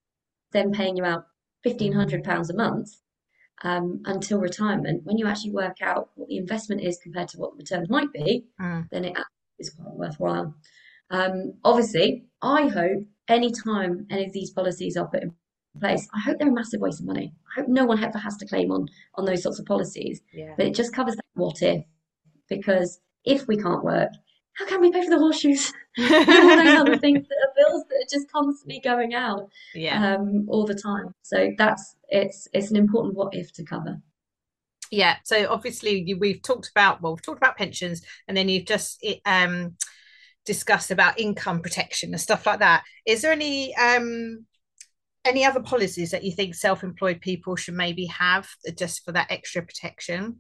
then 0.52 0.72
paying 0.72 0.96
you 0.96 1.04
out 1.04 1.26
£1,500 1.66 2.50
a 2.50 2.54
month 2.54 2.90
um, 3.64 4.02
until 4.06 4.40
retirement, 4.40 5.02
when 5.04 5.18
you 5.18 5.28
actually 5.28 5.52
work 5.52 5.82
out 5.82 6.10
what 6.16 6.30
the 6.30 6.38
investment 6.38 6.82
is 6.82 7.00
compared 7.04 7.28
to 7.30 7.38
what 7.38 7.52
the 7.52 7.58
returns 7.58 7.90
might 7.90 8.12
be, 8.14 8.46
mm. 8.62 8.88
then 8.92 9.06
it 9.06 9.18
is 9.60 9.72
quite 9.72 9.94
worthwhile. 9.96 10.56
Um, 11.10 11.54
obviously, 11.66 12.26
I 12.42 12.68
hope 12.68 13.04
any 13.28 13.52
time 13.52 14.08
any 14.10 14.26
of 14.26 14.32
these 14.32 14.52
policies 14.52 14.96
are 14.96 15.08
put 15.08 15.24
in 15.24 15.34
place, 15.80 16.08
I 16.14 16.20
hope 16.20 16.40
they're 16.40 16.48
a 16.48 16.52
massive 16.52 16.82
waste 16.82 17.00
of 17.00 17.06
money. 17.06 17.34
I 17.52 17.60
hope 17.60 17.70
no 17.70 17.86
one 17.86 18.04
ever 18.04 18.18
has 18.18 18.38
to 18.38 18.46
claim 18.46 18.72
on 18.72 18.88
on 19.16 19.26
those 19.26 19.44
sorts 19.44 19.60
of 19.60 19.66
policies. 19.66 20.22
Yeah. 20.34 20.54
But 20.58 20.68
it 20.68 20.76
just 20.76 20.94
covers 20.94 21.16
that 21.16 21.26
what 21.34 21.62
if 21.62 21.84
because 22.50 23.00
if 23.26 23.48
we 23.48 23.58
can't 23.58 23.84
work, 23.84 24.10
how 24.54 24.66
can 24.66 24.82
we 24.82 24.92
pay 24.92 25.04
for 25.04 25.10
the 25.10 25.20
horseshoes? 25.20 25.72
and 25.98 26.14
all 26.14 26.58
those 26.58 26.80
other 26.80 26.98
things 26.98 27.28
that 27.28 27.36
are 27.36 27.54
bills 27.58 27.84
that 27.90 27.96
are 27.96 28.10
just 28.12 28.32
constantly 28.32 28.80
going 28.84 29.14
out 29.14 29.50
yeah. 29.74 30.16
um, 30.16 30.46
all 30.48 30.66
the 30.66 30.76
time. 30.76 31.14
So 31.24 31.52
that's 31.58 31.96
it's 32.10 32.48
it's 32.54 32.72
an 32.72 32.78
important 32.78 33.16
what 33.16 33.34
if 33.34 33.52
to 33.54 33.64
cover. 33.64 33.98
Yeah. 34.92 35.18
So 35.24 35.48
obviously 35.50 36.16
we've 36.20 36.42
talked 36.42 36.70
about 36.70 37.02
well 37.02 37.14
we've 37.14 37.22
talked 37.22 37.38
about 37.40 37.58
pensions 37.58 38.02
and 38.28 38.36
then 38.36 38.50
you've 38.50 38.66
just 38.66 39.06
um, 39.26 39.76
discussed 40.46 40.92
about 40.92 41.20
income 41.20 41.62
protection 41.62 42.12
and 42.12 42.22
stuff 42.22 42.46
like 42.46 42.60
that. 42.60 42.84
Is 43.06 43.22
there 43.22 43.32
any 43.32 43.76
um, 43.76 44.46
any 45.26 45.46
other 45.46 45.62
policies 45.62 46.12
that 46.12 46.24
you 46.24 46.32
think 46.32 46.56
self-employed 46.56 47.22
people 47.22 47.56
should 47.56 47.76
maybe 47.76 48.06
have 48.06 48.48
just 48.78 49.04
for 49.04 49.12
that 49.12 49.32
extra 49.32 49.62
protection? 49.62 50.40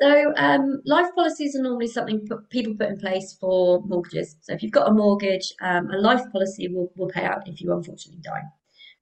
So, 0.00 0.32
um, 0.36 0.80
life 0.84 1.08
policies 1.16 1.56
are 1.56 1.62
normally 1.62 1.88
something 1.88 2.28
people 2.50 2.74
put 2.76 2.88
in 2.88 2.98
place 2.98 3.36
for 3.40 3.82
mortgages. 3.82 4.36
So, 4.42 4.52
if 4.52 4.62
you've 4.62 4.72
got 4.72 4.88
a 4.88 4.94
mortgage, 4.94 5.52
um, 5.60 5.90
a 5.90 5.98
life 5.98 6.22
policy 6.30 6.68
will, 6.68 6.92
will 6.96 7.08
pay 7.08 7.24
out 7.24 7.48
if 7.48 7.60
you 7.60 7.72
unfortunately 7.72 8.22
die. 8.22 8.42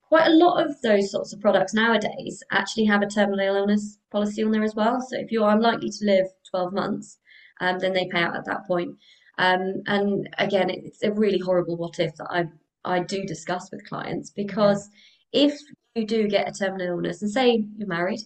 Quite 0.08 0.28
a 0.28 0.34
lot 0.34 0.64
of 0.64 0.80
those 0.80 1.10
sorts 1.10 1.34
of 1.34 1.40
products 1.40 1.74
nowadays 1.74 2.42
actually 2.50 2.86
have 2.86 3.02
a 3.02 3.06
terminal 3.06 3.56
illness 3.56 3.98
policy 4.10 4.42
on 4.42 4.52
there 4.52 4.62
as 4.62 4.74
well. 4.74 5.02
So, 5.02 5.18
if 5.18 5.30
you're 5.30 5.50
unlikely 5.50 5.90
to 5.90 6.04
live 6.06 6.26
12 6.50 6.72
months, 6.72 7.18
um, 7.60 7.78
then 7.78 7.92
they 7.92 8.08
pay 8.10 8.22
out 8.22 8.36
at 8.36 8.46
that 8.46 8.66
point. 8.66 8.96
Um, 9.36 9.82
and 9.86 10.28
again, 10.38 10.70
it's 10.70 11.02
a 11.02 11.12
really 11.12 11.38
horrible 11.38 11.76
what 11.76 11.98
if 11.98 12.16
that 12.16 12.28
I, 12.30 12.46
I 12.86 13.00
do 13.00 13.24
discuss 13.24 13.70
with 13.70 13.86
clients 13.86 14.30
because 14.30 14.88
if 15.32 15.58
you 15.94 16.06
do 16.06 16.26
get 16.26 16.48
a 16.48 16.52
terminal 16.52 16.88
illness, 16.88 17.20
and 17.20 17.30
say 17.30 17.66
you're 17.76 17.86
married 17.86 18.20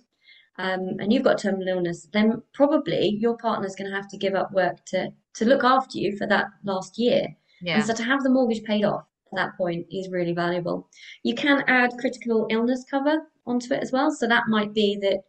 um, 0.61 0.97
and 1.01 1.13
you've 1.13 1.25
got 1.25 1.39
terminal 1.39 1.69
illness, 1.69 2.07
then 2.13 2.43
probably 2.53 3.17
your 3.19 3.37
partner's 3.39 3.75
going 3.75 3.91
to 3.91 3.97
have 3.97 4.09
to 4.09 4.19
give 4.19 4.35
up 4.35 4.53
work 4.53 4.85
to 4.87 5.11
to 5.35 5.45
look 5.45 5.65
after 5.65 5.97
you 5.97 6.17
for 6.17 6.27
that 6.27 6.47
last 6.65 6.99
year. 6.99 7.27
Yeah. 7.63 7.77
And 7.77 7.85
so 7.85 7.95
to 7.95 8.03
have 8.03 8.23
the 8.23 8.31
mortgage 8.31 8.63
paid 8.65 8.85
off 8.85 9.05
at 9.33 9.37
that 9.37 9.57
point 9.57 9.87
is 9.91 10.11
really 10.11 10.33
valuable. 10.33 10.89
You 11.23 11.35
can 11.35 11.63
add 11.67 11.93
critical 11.99 12.47
illness 12.51 12.85
cover 12.91 13.23
onto 13.47 13.73
it 13.73 13.83
as 13.83 13.93
well. 13.93 14.11
So 14.11 14.27
that 14.27 14.49
might 14.49 14.75
be 14.75 14.97
that 14.97 15.23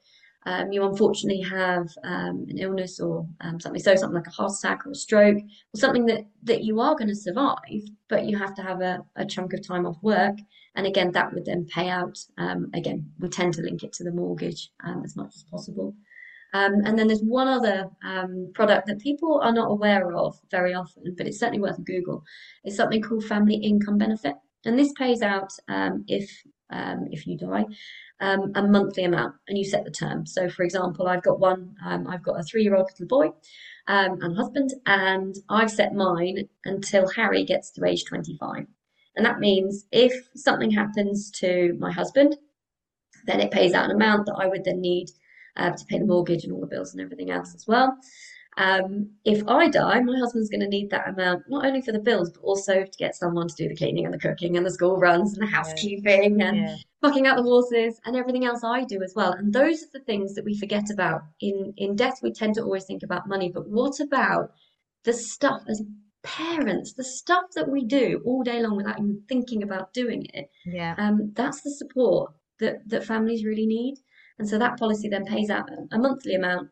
um, 0.46 0.72
you 0.72 0.84
unfortunately 0.84 1.42
have 1.42 1.88
um, 2.04 2.46
an 2.50 2.58
illness 2.58 3.00
or 3.00 3.28
um, 3.42 3.60
something, 3.60 3.82
so 3.82 3.96
something 3.96 4.16
like 4.16 4.28
a 4.28 4.32
heart 4.32 4.54
attack 4.58 4.86
or 4.86 4.92
a 4.92 4.96
stroke, 4.96 5.38
or 5.38 5.78
something 5.78 6.06
that, 6.08 6.26
that 6.44 6.64
you 6.64 6.80
are 6.80 6.96
going 6.96 7.10
to 7.10 7.16
survive, 7.16 7.84
but 8.08 8.26
you 8.26 8.38
have 8.38 8.56
to 8.56 8.64
have 8.64 8.82
a, 8.82 9.04
a 9.16 9.26
chunk 9.26 9.54
of 9.54 9.66
time 9.66 9.86
off 9.86 9.98
work. 10.02 10.38
And 10.76 10.88
again, 10.88 11.12
that 11.12 11.34
would 11.34 11.46
then 11.46 11.66
pay 11.66 11.90
out. 11.90 12.18
Um, 12.38 12.72
again, 12.74 13.12
we 13.20 13.30
tend 13.30 13.54
to 13.56 13.62
link 13.62 13.84
it 13.84 13.94
to 13.94 14.04
the 14.04 14.12
mortgage 14.12 14.70
um, 14.84 15.04
as 15.04 15.16
much 15.16 15.36
as 15.36 15.44
possible. 15.44 15.94
Um, 16.54 16.74
and 16.86 16.98
then 16.98 17.08
there's 17.08 17.24
one 17.24 17.48
other 17.48 17.90
product 18.54 18.88
that 18.88 19.00
people 19.00 19.40
are 19.42 19.54
not 19.54 19.72
aware 19.72 20.14
of 20.14 20.38
very 20.50 20.74
often, 20.74 21.16
but 21.18 21.28
it's 21.28 21.40
certainly 21.40 21.62
worth 21.62 21.78
a 21.78 21.82
Google. 21.82 22.24
It's 22.64 22.76
something 22.76 23.02
called 23.02 23.26
Family 23.26 23.56
Income 23.56 23.98
Benefit. 23.98 24.36
And 24.66 24.78
this 24.78 24.92
pays 24.94 25.22
out 25.22 25.52
if 26.08 26.30
um, 26.72 27.08
if 27.12 27.28
you 27.28 27.38
die, 27.38 27.66
um, 28.20 28.52
a 28.56 28.64
monthly 28.64 29.04
amount, 29.04 29.36
and 29.48 29.58
you 29.58 29.66
set 29.66 29.84
the 29.84 29.92
term. 29.92 30.26
So, 30.26 30.50
for 30.50 30.64
example, 30.64 31.08
I've 31.08 31.24
got 31.24 31.40
one, 31.40 31.76
um, 31.86 32.08
I've 32.08 32.24
got 32.24 32.40
a 32.40 32.44
three 32.44 32.64
year 32.64 32.76
old 32.76 32.90
little 32.92 33.08
boy 33.08 33.34
um, 33.88 34.20
and 34.22 34.38
husband, 34.38 34.72
and 34.86 35.36
I've 35.50 35.72
set 35.72 35.94
mine 35.94 36.48
until 36.66 37.10
Harry 37.10 37.44
gets 37.44 37.72
to 37.72 37.86
age 37.86 38.06
25. 38.06 38.66
And 39.16 39.26
that 39.26 39.40
means 39.40 39.86
if 39.92 40.14
something 40.36 40.72
happens 40.72 41.32
to 41.32 41.76
my 41.80 41.92
husband, 41.92 42.38
then 43.26 43.42
it 43.42 43.52
pays 43.52 43.74
out 43.74 43.86
an 43.86 43.96
amount 43.96 44.26
that 44.26 44.38
I 44.38 44.48
would 44.48 44.64
then 44.64 44.82
need 44.82 45.10
uh, 45.58 45.72
to 45.72 45.86
pay 45.86 46.00
the 46.00 46.06
mortgage 46.06 46.44
and 46.44 46.54
all 46.54 46.62
the 46.62 46.68
bills 46.68 46.94
and 46.94 47.02
everything 47.02 47.30
else 47.30 47.54
as 47.54 47.68
well. 47.68 47.98
Um, 48.58 49.10
if 49.24 49.48
I 49.48 49.70
die, 49.70 50.02
my 50.02 50.18
husband's 50.20 50.50
going 50.50 50.62
to 50.62 50.68
need 50.68 50.90
that 50.90 51.08
amount 51.08 51.44
not 51.48 51.66
only 51.66 51.82
for 51.82 51.94
the 51.94 52.00
bills, 52.00 52.30
but 52.32 52.42
also 52.42 52.84
to 52.84 52.98
get 52.98 53.16
someone 53.16 53.48
to 53.48 53.56
do 53.56 53.70
the 53.70 53.76
cleaning 53.76 54.06
and 54.06 54.14
the 54.14 54.20
cooking 54.20 54.58
and 54.58 54.66
the 54.66 54.72
school 54.72 54.98
runs 54.98 55.34
and 55.34 55.48
the 55.48 55.52
housekeeping 55.52 56.40
yeah. 56.40 56.48
and 56.48 56.58
yeah. 56.58 56.76
fucking 57.02 57.28
out 57.28 57.38
the 57.38 57.44
horses 57.44 58.00
and 58.06 58.16
everything 58.16 58.46
else 58.46 58.64
I 58.64 58.84
do 58.84 59.02
as 59.02 59.14
well. 59.16 59.32
And 59.32 59.54
those 59.54 59.84
are 59.84 59.90
the 59.94 60.04
things 60.04 60.36
that 60.36 60.44
we 60.44 60.58
forget 60.60 60.90
about. 60.92 61.22
In 61.40 61.74
in 61.78 61.96
death, 61.96 62.20
we 62.22 62.34
tend 62.34 62.56
to 62.56 62.64
always 62.64 62.84
think 62.84 63.04
about 63.04 63.28
money, 63.28 63.52
but 63.54 63.70
what 63.70 64.00
about 64.02 64.52
the 65.06 65.14
stuff 65.14 65.64
as 65.68 65.82
parents, 66.24 66.94
the 66.94 67.04
stuff 67.04 67.46
that 67.56 67.70
we 67.70 67.86
do 67.86 68.22
all 68.26 68.44
day 68.44 68.62
long 68.62 68.76
without 68.76 69.00
even 69.00 69.24
thinking 69.30 69.64
about 69.64 69.94
doing 69.94 70.28
it? 70.34 70.50
Yeah. 70.66 70.96
Um, 70.98 71.32
that's 71.36 71.62
the 71.62 71.72
support 71.72 72.34
that 72.60 72.88
that 72.90 73.06
families 73.06 73.46
really 73.46 73.66
need. 73.66 73.96
And 74.40 74.48
so 74.48 74.58
that 74.58 74.78
policy 74.78 75.08
then 75.08 75.26
pays 75.26 75.50
out 75.50 75.70
a, 75.70 75.96
a 75.96 76.00
monthly 76.00 76.36
amount 76.36 76.70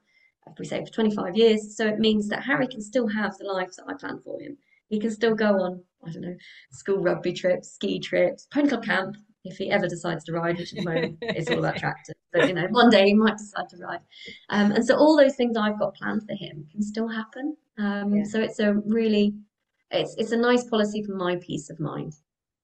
we 0.58 0.66
say 0.66 0.84
for 0.84 0.92
25 0.92 1.36
years. 1.36 1.76
So 1.76 1.88
it 1.88 2.00
means 2.00 2.28
that 2.30 2.44
Harry 2.44 2.68
can 2.68 2.82
still 2.82 3.08
have 3.08 3.38
the 3.38 3.46
life 3.46 3.72
that 3.78 3.86
I 3.88 3.94
planned 3.94 4.24
for 4.24 4.40
him. 4.40 4.58
He 4.88 5.00
can 5.00 5.12
still 5.12 5.36
go 5.36 5.62
on, 5.62 5.84
I 6.06 6.12
don't 6.12 6.22
know, 6.22 6.36
school 6.72 7.00
rugby 7.00 7.34
trips, 7.34 7.72
ski 7.72 8.00
trips, 8.00 8.48
pony 8.52 8.70
club 8.70 8.84
camp, 8.84 9.18
if 9.46 9.58
he 9.58 9.72
ever 9.72 9.88
decides 9.88 10.24
to 10.26 10.34
ride, 10.34 10.58
which 10.58 10.74
at 10.74 10.80
the 10.80 10.86
moment 10.86 11.18
is 11.36 11.50
all 11.50 11.60
about 11.60 11.78
tractors. 11.78 12.16
But 12.34 12.48
you 12.48 12.54
know, 12.54 12.68
one 12.70 12.90
day 12.90 13.06
he 13.06 13.14
might 13.14 13.38
decide 13.38 13.70
to 13.70 13.78
ride. 13.78 14.02
Um, 14.50 14.72
and 14.72 14.86
so 14.86 14.96
all 14.96 15.18
those 15.18 15.36
things 15.36 15.58
I've 15.58 15.80
got 15.80 15.96
planned 15.96 16.24
for 16.28 16.36
him 16.36 16.68
can 16.72 16.82
still 16.82 17.08
happen. 17.08 17.56
Um, 17.78 18.16
yeah. 18.16 18.24
So 18.24 18.42
it's 18.42 18.60
a 18.60 18.74
really, 18.74 19.36
it's 19.92 20.16
it's 20.18 20.32
a 20.32 20.38
nice 20.38 20.64
policy 20.66 21.04
for 21.04 21.14
my 21.14 21.38
peace 21.38 21.70
of 21.70 21.80
mind. 21.80 22.14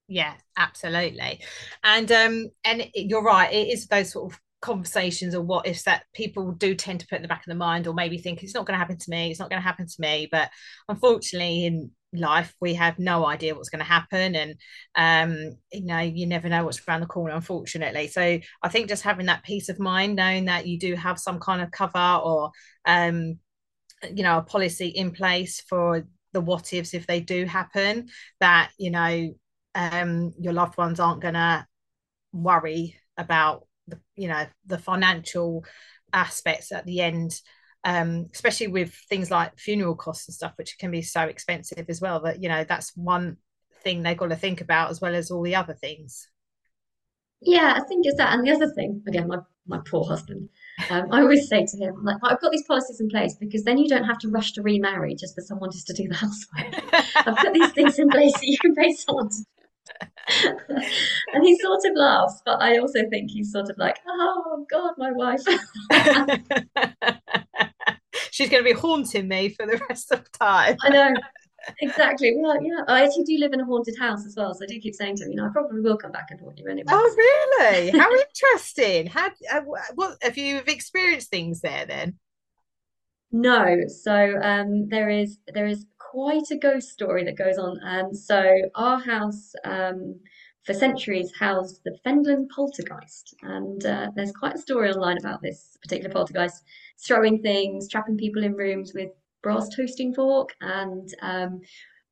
Yeah, 0.07 0.33
absolutely. 0.57 1.41
And 1.83 2.11
um, 2.11 2.51
and 2.63 2.87
you're 2.93 3.23
right. 3.23 3.51
It 3.51 3.69
is 3.69 3.87
those 3.87 4.11
sort 4.11 4.33
of 4.33 4.39
conversations 4.65 5.35
or 5.35 5.41
what 5.41 5.67
ifs 5.67 5.83
that 5.83 6.03
people 6.13 6.51
do 6.51 6.75
tend 6.75 6.99
to 6.99 7.07
put 7.07 7.17
in 7.17 7.21
the 7.21 7.27
back 7.27 7.45
of 7.45 7.51
the 7.51 7.55
mind 7.55 7.87
or 7.87 7.93
maybe 7.93 8.17
think 8.17 8.43
it's 8.43 8.53
not 8.53 8.65
going 8.65 8.73
to 8.73 8.79
happen 8.79 8.97
to 8.97 9.09
me 9.09 9.29
it's 9.29 9.39
not 9.39 9.49
going 9.49 9.61
to 9.61 9.67
happen 9.67 9.87
to 9.87 9.95
me. 9.99 10.27
But 10.31 10.49
unfortunately 10.89 11.65
in 11.65 11.91
life 12.13 12.53
we 12.61 12.73
have 12.75 12.97
no 12.97 13.25
idea 13.25 13.53
what's 13.53 13.69
going 13.69 13.79
to 13.79 13.85
happen 13.85 14.35
and 14.35 14.55
um 14.95 15.57
you 15.71 15.85
know 15.85 15.99
you 15.99 16.25
never 16.25 16.47
know 16.47 16.63
what's 16.63 16.81
around 16.87 17.01
the 17.01 17.07
corner 17.07 17.33
unfortunately. 17.35 18.07
So 18.07 18.39
i 18.63 18.69
think 18.69 18.89
just 18.89 19.03
having 19.03 19.27
that 19.27 19.43
peace 19.43 19.69
of 19.69 19.79
mind 19.79 20.15
knowing 20.15 20.45
that 20.45 20.67
you 20.67 20.79
do 20.79 20.95
have 20.95 21.19
some 21.19 21.39
kind 21.39 21.61
of 21.61 21.71
cover 21.71 22.19
or 22.23 22.51
um 22.85 23.39
you 24.13 24.23
know 24.23 24.39
a 24.39 24.43
policy 24.43 24.87
in 24.87 25.11
place 25.11 25.61
for 25.61 26.05
the 26.33 26.41
what 26.41 26.73
ifs 26.73 26.93
if 26.93 27.07
they 27.07 27.19
do 27.21 27.45
happen 27.45 28.07
that 28.39 28.71
you 28.77 28.91
know 28.91 29.33
um 29.73 30.33
your 30.39 30.53
loved 30.53 30.77
ones 30.77 30.99
aren't 30.99 31.21
going 31.21 31.33
to 31.33 31.65
worry 32.33 32.95
about 33.17 33.65
you 34.15 34.27
know 34.27 34.45
the 34.65 34.77
financial 34.77 35.63
aspects 36.13 36.71
at 36.71 36.85
the 36.85 37.01
end 37.01 37.39
um, 37.83 38.29
especially 38.33 38.67
with 38.67 38.93
things 39.09 39.29
like 39.29 39.57
funeral 39.59 39.95
costs 39.95 40.27
and 40.27 40.33
stuff 40.33 40.53
which 40.55 40.77
can 40.79 40.89
be 40.89 41.03
so 41.03 41.21
expensive 41.21 41.85
as 41.87 42.01
well 42.01 42.19
that 42.21 42.41
you 42.41 42.49
know 42.49 42.63
that's 42.63 42.95
one 42.97 43.37
thing 43.83 44.01
they've 44.01 44.17
got 44.17 44.29
to 44.29 44.35
think 44.35 44.61
about 44.61 44.89
as 44.89 44.99
well 44.99 45.13
as 45.13 45.29
all 45.29 45.43
the 45.43 45.55
other 45.55 45.73
things. 45.73 46.27
Yeah 47.41 47.73
i 47.75 47.87
think 47.87 48.05
it's 48.05 48.17
that 48.17 48.33
and 48.33 48.47
the 48.47 48.51
other 48.51 48.71
thing 48.71 49.03
again 49.07 49.27
my, 49.27 49.37
my 49.67 49.79
poor 49.85 50.05
husband 50.05 50.49
um, 50.89 51.11
i 51.11 51.21
always 51.21 51.47
say 51.47 51.65
to 51.65 51.77
him 51.77 52.03
like 52.03 52.17
i've 52.23 52.41
got 52.41 52.51
these 52.51 52.63
policies 52.63 52.99
in 52.99 53.09
place 53.09 53.35
because 53.35 53.63
then 53.63 53.77
you 53.77 53.87
don't 53.87 54.05
have 54.05 54.17
to 54.19 54.29
rush 54.29 54.53
to 54.53 54.61
remarry 54.63 55.13
just 55.13 55.35
for 55.35 55.41
someone 55.41 55.69
just 55.69 55.85
to 55.87 55.93
do 55.93 56.07
the 56.07 56.15
housework. 56.15 56.73
I've 57.15 57.37
put 57.37 57.53
these 57.53 57.71
things 57.73 57.99
in 57.99 58.09
place 58.09 58.33
so 58.33 58.41
you 58.43 58.57
can 58.57 58.73
pay 58.73 58.93
someone 58.93 59.29
to 59.29 59.45
and 60.27 61.43
he 61.43 61.59
sort 61.59 61.85
of 61.85 61.95
laughs, 61.95 62.41
but 62.45 62.61
I 62.61 62.77
also 62.77 63.07
think 63.09 63.31
he's 63.31 63.51
sort 63.51 63.69
of 63.69 63.77
like, 63.77 63.99
oh 64.07 64.65
God, 64.69 64.93
my 64.97 65.11
wife. 65.11 65.41
She's 68.31 68.49
going 68.49 68.63
to 68.63 68.73
be 68.73 68.77
haunting 68.77 69.27
me 69.27 69.49
for 69.49 69.65
the 69.65 69.81
rest 69.89 70.11
of 70.11 70.29
time. 70.31 70.77
I 70.81 70.89
know. 70.89 71.13
Exactly. 71.81 72.33
Well, 72.37 72.61
yeah, 72.61 72.81
I 72.87 73.03
actually 73.03 73.23
do 73.23 73.37
live 73.39 73.53
in 73.53 73.61
a 73.61 73.65
haunted 73.65 73.97
house 73.97 74.25
as 74.25 74.35
well, 74.35 74.53
so 74.53 74.65
I 74.65 74.67
do 74.67 74.79
keep 74.79 74.93
saying 74.93 75.17
to 75.17 75.25
him, 75.25 75.31
you 75.31 75.37
know, 75.37 75.45
I 75.45 75.49
probably 75.49 75.81
will 75.81 75.97
come 75.97 76.11
back 76.11 76.27
and 76.29 76.39
haunt 76.39 76.59
you 76.59 76.67
anyway. 76.67 76.85
Oh, 76.89 77.15
really? 77.17 77.97
How 77.97 78.09
interesting! 78.11 79.07
How 79.07 79.31
uh, 79.51 79.61
what 79.95 80.17
have 80.21 80.37
you 80.37 80.61
experienced 80.67 81.29
things 81.29 81.61
there 81.61 81.85
then? 81.85 82.19
No, 83.31 83.81
so 83.87 84.39
um, 84.41 84.87
there 84.89 85.09
is 85.09 85.39
there 85.53 85.65
is 85.65 85.85
quite 86.15 86.49
a 86.49 86.55
ghost 86.55 86.89
story 86.89 87.25
that 87.25 87.37
goes 87.37 87.57
on. 87.57 87.77
And 87.83 88.07
um, 88.07 88.13
so 88.13 88.41
our 88.75 88.99
house 88.99 89.53
um, 89.65 90.17
for 90.63 90.73
centuries 90.73 91.29
housed 91.37 91.81
the 91.83 91.97
Fenland 92.05 92.49
poltergeist, 92.55 93.35
and 93.41 93.85
uh, 93.85 94.07
there's 94.15 94.31
quite 94.31 94.55
a 94.55 94.59
story 94.59 94.89
online 94.91 95.17
about 95.17 95.41
this 95.41 95.77
particular 95.81 96.09
poltergeist 96.09 96.63
throwing 97.05 97.41
things, 97.41 97.89
trapping 97.89 98.17
people 98.17 98.45
in 98.45 98.53
rooms 98.53 98.93
with 98.95 99.09
brass 99.43 99.67
toasting 99.75 100.13
fork, 100.13 100.55
and 100.61 101.13
um, 101.21 101.59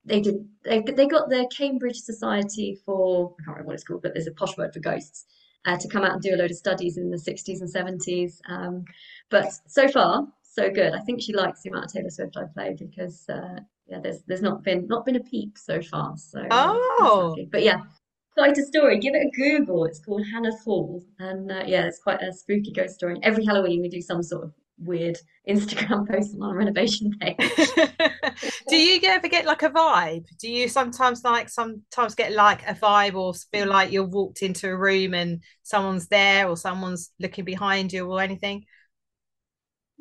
they 0.04 0.20
did 0.20 0.36
they, 0.66 0.82
they 0.82 1.08
got 1.08 1.30
the 1.30 1.50
Cambridge 1.58 2.00
Society 2.00 2.78
for 2.86 3.34
I 3.40 3.44
can't 3.46 3.56
remember 3.56 3.68
what 3.68 3.76
it's 3.76 3.86
called, 3.86 4.02
but 4.02 4.14
there's 4.14 4.28
a 4.28 4.34
posh 4.34 4.58
word 4.58 4.74
for 4.74 4.82
ghosts. 4.82 5.26
Uh, 5.66 5.78
to 5.78 5.88
come 5.88 6.04
out 6.04 6.12
and 6.12 6.22
do 6.22 6.36
a 6.36 6.36
load 6.36 6.52
of 6.52 6.58
studies 6.58 6.98
in 6.98 7.10
the 7.10 7.16
60s 7.16 7.62
and 7.62 7.74
70s. 7.74 8.42
Um, 8.50 8.84
but 9.30 9.50
so 9.66 9.88
far, 9.88 10.28
so 10.44 10.70
good. 10.70 10.94
I 10.94 11.00
think 11.00 11.22
she 11.22 11.34
likes 11.34 11.62
the 11.62 11.70
amount 11.70 11.86
of 11.86 11.94
Taylor 11.94 12.10
Swift 12.10 12.36
I 12.36 12.44
play 12.54 12.76
because 12.78 13.24
uh, 13.30 13.62
yeah, 13.88 14.00
there's 14.02 14.22
there's 14.28 14.42
not 14.42 14.64
been 14.64 14.88
not 14.88 15.06
been 15.06 15.16
a 15.16 15.24
peep 15.24 15.58
so 15.58 15.82
far. 15.82 16.16
So 16.18 16.40
uh, 16.40 16.48
oh, 16.52 17.36
but 17.52 17.64
yeah, 17.64 17.78
quite 18.34 18.58
a 18.58 18.64
story. 18.64 19.00
Give 19.00 19.14
it 19.16 19.28
a 19.28 19.32
Google. 19.36 19.86
It's 19.86 20.00
called 20.00 20.26
Hannah's 20.32 20.62
Hall, 20.64 21.04
and 21.20 21.52
uh, 21.52 21.64
yeah, 21.66 21.86
it's 21.86 22.00
quite 22.00 22.22
a 22.22 22.34
spooky 22.34 22.72
ghost 22.72 22.96
story. 22.96 23.18
Every 23.24 23.46
Halloween 23.46 23.82
we 23.82 23.90
do 23.90 24.02
some 24.02 24.24
sort 24.24 24.46
of 24.46 24.54
weird 24.80 25.18
Instagram 25.50 26.08
post 26.08 26.36
on 26.36 26.50
our 26.50 26.56
renovation 26.56 27.12
page. 27.20 27.36
do 28.70 28.76
you 28.76 29.00
ever 29.04 29.28
get 29.28 29.46
like 29.46 29.64
a 29.64 29.70
vibe? 29.70 30.26
Do 30.40 30.50
you 30.50 30.68
sometimes 30.68 31.24
like 31.24 31.50
sometimes 31.50 32.16
get 32.16 32.32
like 32.32 32.68
a 32.68 32.74
vibe 32.74 33.16
or 33.16 33.34
feel 33.34 33.68
like 33.68 33.92
you're 33.92 34.06
walked 34.06 34.42
into 34.42 34.70
a 34.70 34.78
room 34.78 35.14
and 35.14 35.42
someone's 35.64 36.08
there 36.08 36.48
or 36.48 36.58
someone's 36.58 37.12
looking 37.20 37.46
behind 37.46 37.92
you 37.94 38.10
or 38.10 38.22
anything? 38.22 38.66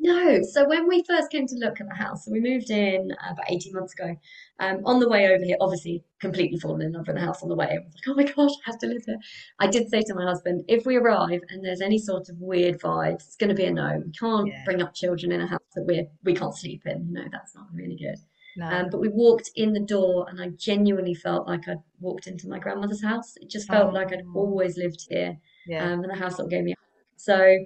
No. 0.03 0.41
So 0.43 0.67
when 0.67 0.87
we 0.87 1.01
first 1.07 1.31
came 1.31 1.47
to 1.47 1.55
look 1.55 1.79
at 1.79 1.87
the 1.87 1.95
house, 1.95 2.25
so 2.25 2.31
we 2.31 2.41
moved 2.41 2.69
in 2.69 3.11
about 3.25 3.49
18 3.49 3.73
months 3.73 3.93
ago. 3.93 4.15
Um, 4.59 4.81
on 4.85 4.99
the 4.99 5.07
way 5.07 5.27
over 5.27 5.43
here, 5.43 5.55
obviously 5.61 6.03
completely 6.19 6.59
fallen 6.59 6.81
in 6.81 6.91
love 6.91 7.07
with 7.07 7.15
the 7.15 7.21
house 7.21 7.41
on 7.41 7.47
the 7.47 7.55
way. 7.55 7.67
I 7.67 7.79
was 7.85 7.93
like, 7.95 8.07
oh 8.09 8.15
my 8.15 8.23
gosh, 8.23 8.55
I 8.65 8.71
have 8.71 8.79
to 8.79 8.87
live 8.87 9.03
here. 9.05 9.17
I 9.59 9.67
did 9.67 9.89
say 9.89 10.01
to 10.01 10.13
my 10.13 10.25
husband, 10.25 10.65
if 10.67 10.85
we 10.85 10.97
arrive 10.97 11.39
and 11.49 11.63
there's 11.63 11.79
any 11.79 11.99
sort 11.99 12.27
of 12.27 12.37
weird 12.39 12.81
vibes, 12.81 13.25
it's 13.27 13.37
going 13.37 13.49
to 13.49 13.55
be 13.55 13.63
a 13.63 13.71
no. 13.71 14.01
We 14.05 14.11
can't 14.11 14.47
yeah. 14.47 14.63
bring 14.65 14.81
up 14.81 14.93
children 14.93 15.31
in 15.31 15.39
a 15.39 15.47
house 15.47 15.61
that 15.75 15.85
we 15.87 16.05
we 16.23 16.35
can't 16.35 16.55
sleep 16.55 16.81
in. 16.85 17.07
You 17.07 17.13
know, 17.13 17.27
that's 17.31 17.55
not 17.55 17.67
really 17.73 17.95
good. 17.95 18.17
No. 18.57 18.67
Um, 18.67 18.89
but 18.91 18.99
we 18.99 19.07
walked 19.07 19.51
in 19.55 19.71
the 19.71 19.79
door 19.79 20.27
and 20.29 20.41
I 20.41 20.49
genuinely 20.49 21.15
felt 21.15 21.47
like 21.47 21.67
I'd 21.67 21.81
walked 22.01 22.27
into 22.27 22.49
my 22.49 22.59
grandmother's 22.59 23.03
house. 23.03 23.35
It 23.37 23.49
just 23.49 23.69
felt 23.69 23.91
oh. 23.91 23.93
like 23.93 24.11
I'd 24.11 24.25
always 24.35 24.77
lived 24.77 25.07
here. 25.09 25.37
Yeah. 25.65 25.85
Um, 25.85 26.03
and 26.03 26.09
the 26.09 26.15
house 26.15 26.37
that 26.37 26.49
gave 26.49 26.65
me. 26.65 26.75
So, 27.15 27.57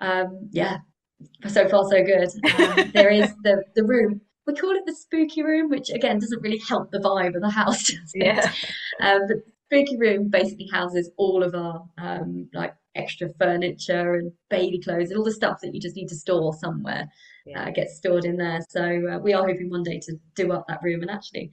um, 0.00 0.48
yeah, 0.50 0.78
so 1.48 1.68
far 1.68 1.84
so 1.88 2.02
good. 2.02 2.28
Um, 2.58 2.90
there 2.92 3.10
is 3.10 3.32
the 3.42 3.62
the 3.74 3.84
room. 3.84 4.20
We 4.46 4.54
call 4.54 4.72
it 4.72 4.84
the 4.86 4.94
spooky 4.94 5.42
room, 5.42 5.70
which 5.70 5.90
again 5.90 6.18
doesn't 6.18 6.42
really 6.42 6.60
help 6.68 6.90
the 6.90 6.98
vibe 6.98 7.34
of 7.34 7.42
the 7.42 7.50
house. 7.50 7.90
Yeah. 8.14 8.52
Um, 9.00 9.20
the 9.26 9.42
spooky 9.66 9.96
room 9.96 10.28
basically 10.28 10.68
houses 10.72 11.10
all 11.16 11.42
of 11.42 11.54
our 11.54 11.84
um, 11.98 12.48
like 12.52 12.74
extra 12.94 13.28
furniture 13.40 14.14
and 14.14 14.30
baby 14.50 14.80
clothes 14.80 15.10
and 15.10 15.18
all 15.18 15.24
the 15.24 15.32
stuff 15.32 15.60
that 15.62 15.74
you 15.74 15.80
just 15.80 15.96
need 15.96 16.08
to 16.08 16.16
store 16.16 16.54
somewhere. 16.54 17.08
Yeah. 17.46 17.64
Uh, 17.64 17.70
gets 17.70 17.96
stored 17.96 18.24
in 18.24 18.36
there. 18.36 18.60
So 18.68 18.82
uh, 18.82 19.18
we 19.18 19.34
are 19.34 19.46
hoping 19.46 19.70
one 19.70 19.82
day 19.82 20.00
to 20.00 20.14
do 20.34 20.52
up 20.52 20.66
that 20.68 20.82
room 20.82 21.02
and 21.02 21.10
actually 21.10 21.50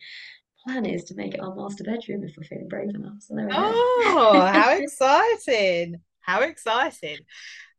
plan 0.63 0.85
is 0.85 1.03
to 1.05 1.15
make 1.15 1.33
it 1.33 1.39
our 1.39 1.55
master 1.55 1.83
bedroom 1.83 2.23
if 2.23 2.35
we're 2.37 2.43
feeling 2.43 2.67
brave 2.67 2.89
enough. 2.89 3.19
So 3.19 3.35
there 3.35 3.47
we 3.47 3.53
oh, 3.55 4.49
how 4.53 4.71
exciting! 4.77 6.01
How 6.21 6.41
exciting! 6.41 7.17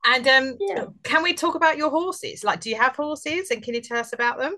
And 0.05 0.27
um, 0.29 0.57
Yeah. 0.61 0.87
can 1.05 1.23
we 1.23 1.33
talk 1.35 1.55
about 1.55 1.77
your 1.77 1.91
horses? 1.91 2.43
Like, 2.45 2.61
do 2.61 2.71
you 2.71 2.77
have 2.77 2.97
horses, 2.97 3.51
and 3.51 3.63
can 3.63 3.75
you 3.75 3.81
tell 3.81 3.99
us 3.99 4.13
about 4.13 4.39
them? 4.39 4.57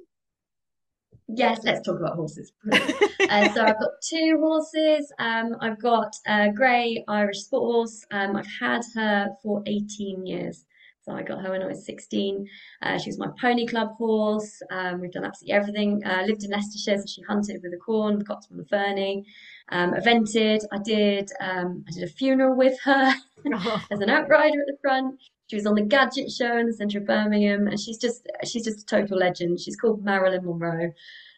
Yes, 1.28 1.60
let's 1.64 1.86
talk 1.86 1.98
about 1.98 2.16
horses. 2.16 2.52
Uh, 3.30 3.50
so 3.54 3.62
I've 3.62 3.80
got 3.80 3.90
two 4.06 4.36
horses. 4.38 5.10
Um, 5.18 5.56
I've 5.60 5.80
got 5.80 6.14
a 6.26 6.52
grey 6.52 7.02
Irish 7.08 7.38
sport 7.38 7.62
horse. 7.62 8.04
Um, 8.10 8.36
I've 8.36 8.46
had 8.60 8.82
her 8.94 9.30
for 9.42 9.62
18 9.64 10.26
years. 10.26 10.66
So 11.00 11.12
I 11.12 11.22
got 11.22 11.42
her 11.42 11.50
when 11.50 11.62
I 11.62 11.66
was 11.66 11.86
16. 11.86 12.46
Uh, 12.82 12.98
she 12.98 13.08
was 13.08 13.18
my 13.18 13.28
pony 13.40 13.66
club 13.66 13.96
horse. 13.96 14.60
Um, 14.70 15.00
we've 15.00 15.10
done 15.10 15.24
absolutely 15.24 15.54
everything. 15.54 16.02
Uh, 16.04 16.22
lived 16.26 16.44
in 16.44 16.50
Leicestershire, 16.50 16.98
so 16.98 17.04
she 17.06 17.22
hunted 17.22 17.60
with 17.62 17.72
the 17.72 17.78
Quorn, 17.78 18.20
got 18.20 18.46
from 18.46 18.58
the 18.58 18.66
Fernie. 18.66 19.24
Um, 19.70 19.94
evented. 19.94 20.60
I 20.70 20.78
did. 20.84 21.30
Um, 21.40 21.82
I 21.88 21.92
did 21.92 22.02
a 22.04 22.12
funeral 22.12 22.54
with 22.54 22.78
her 22.84 23.14
as 23.90 24.00
an 24.00 24.10
outrider 24.10 24.60
at 24.60 24.66
the 24.66 24.76
front. 24.82 25.18
She 25.48 25.56
was 25.56 25.66
on 25.66 25.74
the 25.74 25.82
Gadget 25.82 26.30
Show 26.30 26.56
in 26.56 26.66
the 26.66 26.72
centre 26.72 26.98
of 26.98 27.06
Birmingham, 27.06 27.66
and 27.68 27.78
she's 27.78 27.98
just 27.98 28.26
she's 28.44 28.64
just 28.64 28.80
a 28.82 28.86
total 28.86 29.18
legend. 29.18 29.60
She's 29.60 29.76
called 29.76 30.02
Marilyn 30.04 30.44
Monroe, 30.44 30.92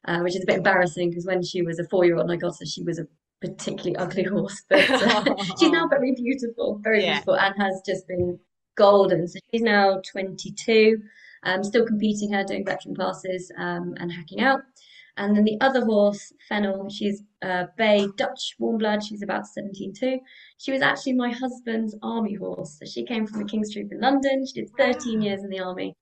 uh, 0.06 0.20
which 0.20 0.36
is 0.36 0.42
a 0.42 0.46
bit 0.46 0.58
embarrassing 0.58 1.10
because 1.10 1.26
when 1.26 1.42
she 1.42 1.62
was 1.62 1.78
a 1.78 1.84
four-year-old 1.88 2.22
and 2.24 2.32
I 2.32 2.36
got 2.36 2.58
her, 2.60 2.66
she 2.66 2.82
was 2.82 2.98
a 2.98 3.06
particularly 3.40 3.96
ugly 3.96 4.22
horse, 4.24 4.62
but 4.68 4.88
uh, 4.90 5.24
she's 5.58 5.70
now 5.70 5.88
very 5.88 6.12
beautiful, 6.14 6.78
very 6.82 7.02
Yeah. 7.02 7.14
beautiful, 7.14 7.36
and 7.36 7.54
has 7.60 7.82
just 7.84 8.06
been 8.06 8.38
golden. 8.76 9.26
So 9.26 9.38
she's 9.52 9.62
now 9.62 10.00
22, 10.12 11.02
um, 11.42 11.62
still 11.64 11.84
competing 11.86 12.32
her, 12.32 12.44
doing 12.44 12.64
veteran 12.64 12.94
classes, 12.94 13.50
um, 13.58 13.94
and 13.98 14.12
hacking 14.12 14.40
out. 14.40 14.60
And 15.16 15.36
then 15.36 15.44
the 15.44 15.58
other 15.60 15.84
horse, 15.84 16.32
Fennel, 16.48 16.88
she's 16.90 17.22
a 17.42 17.68
bay 17.76 18.06
Dutch 18.16 18.54
warm 18.58 18.78
blood. 18.78 19.02
She's 19.02 19.22
about 19.22 19.46
17 19.46 19.94
too. 19.94 20.20
She 20.58 20.72
was 20.72 20.82
actually 20.82 21.14
my 21.14 21.30
husband's 21.32 21.96
army 22.02 22.34
horse. 22.34 22.78
So 22.78 22.86
she 22.86 23.04
came 23.04 23.26
from 23.26 23.38
the 23.40 23.46
King's 23.48 23.72
Troop 23.72 23.92
in 23.92 24.00
London. 24.00 24.44
She 24.46 24.60
did 24.62 24.70
13 24.76 25.22
years 25.22 25.42
in 25.42 25.50
the 25.50 25.60
army. 25.60 25.94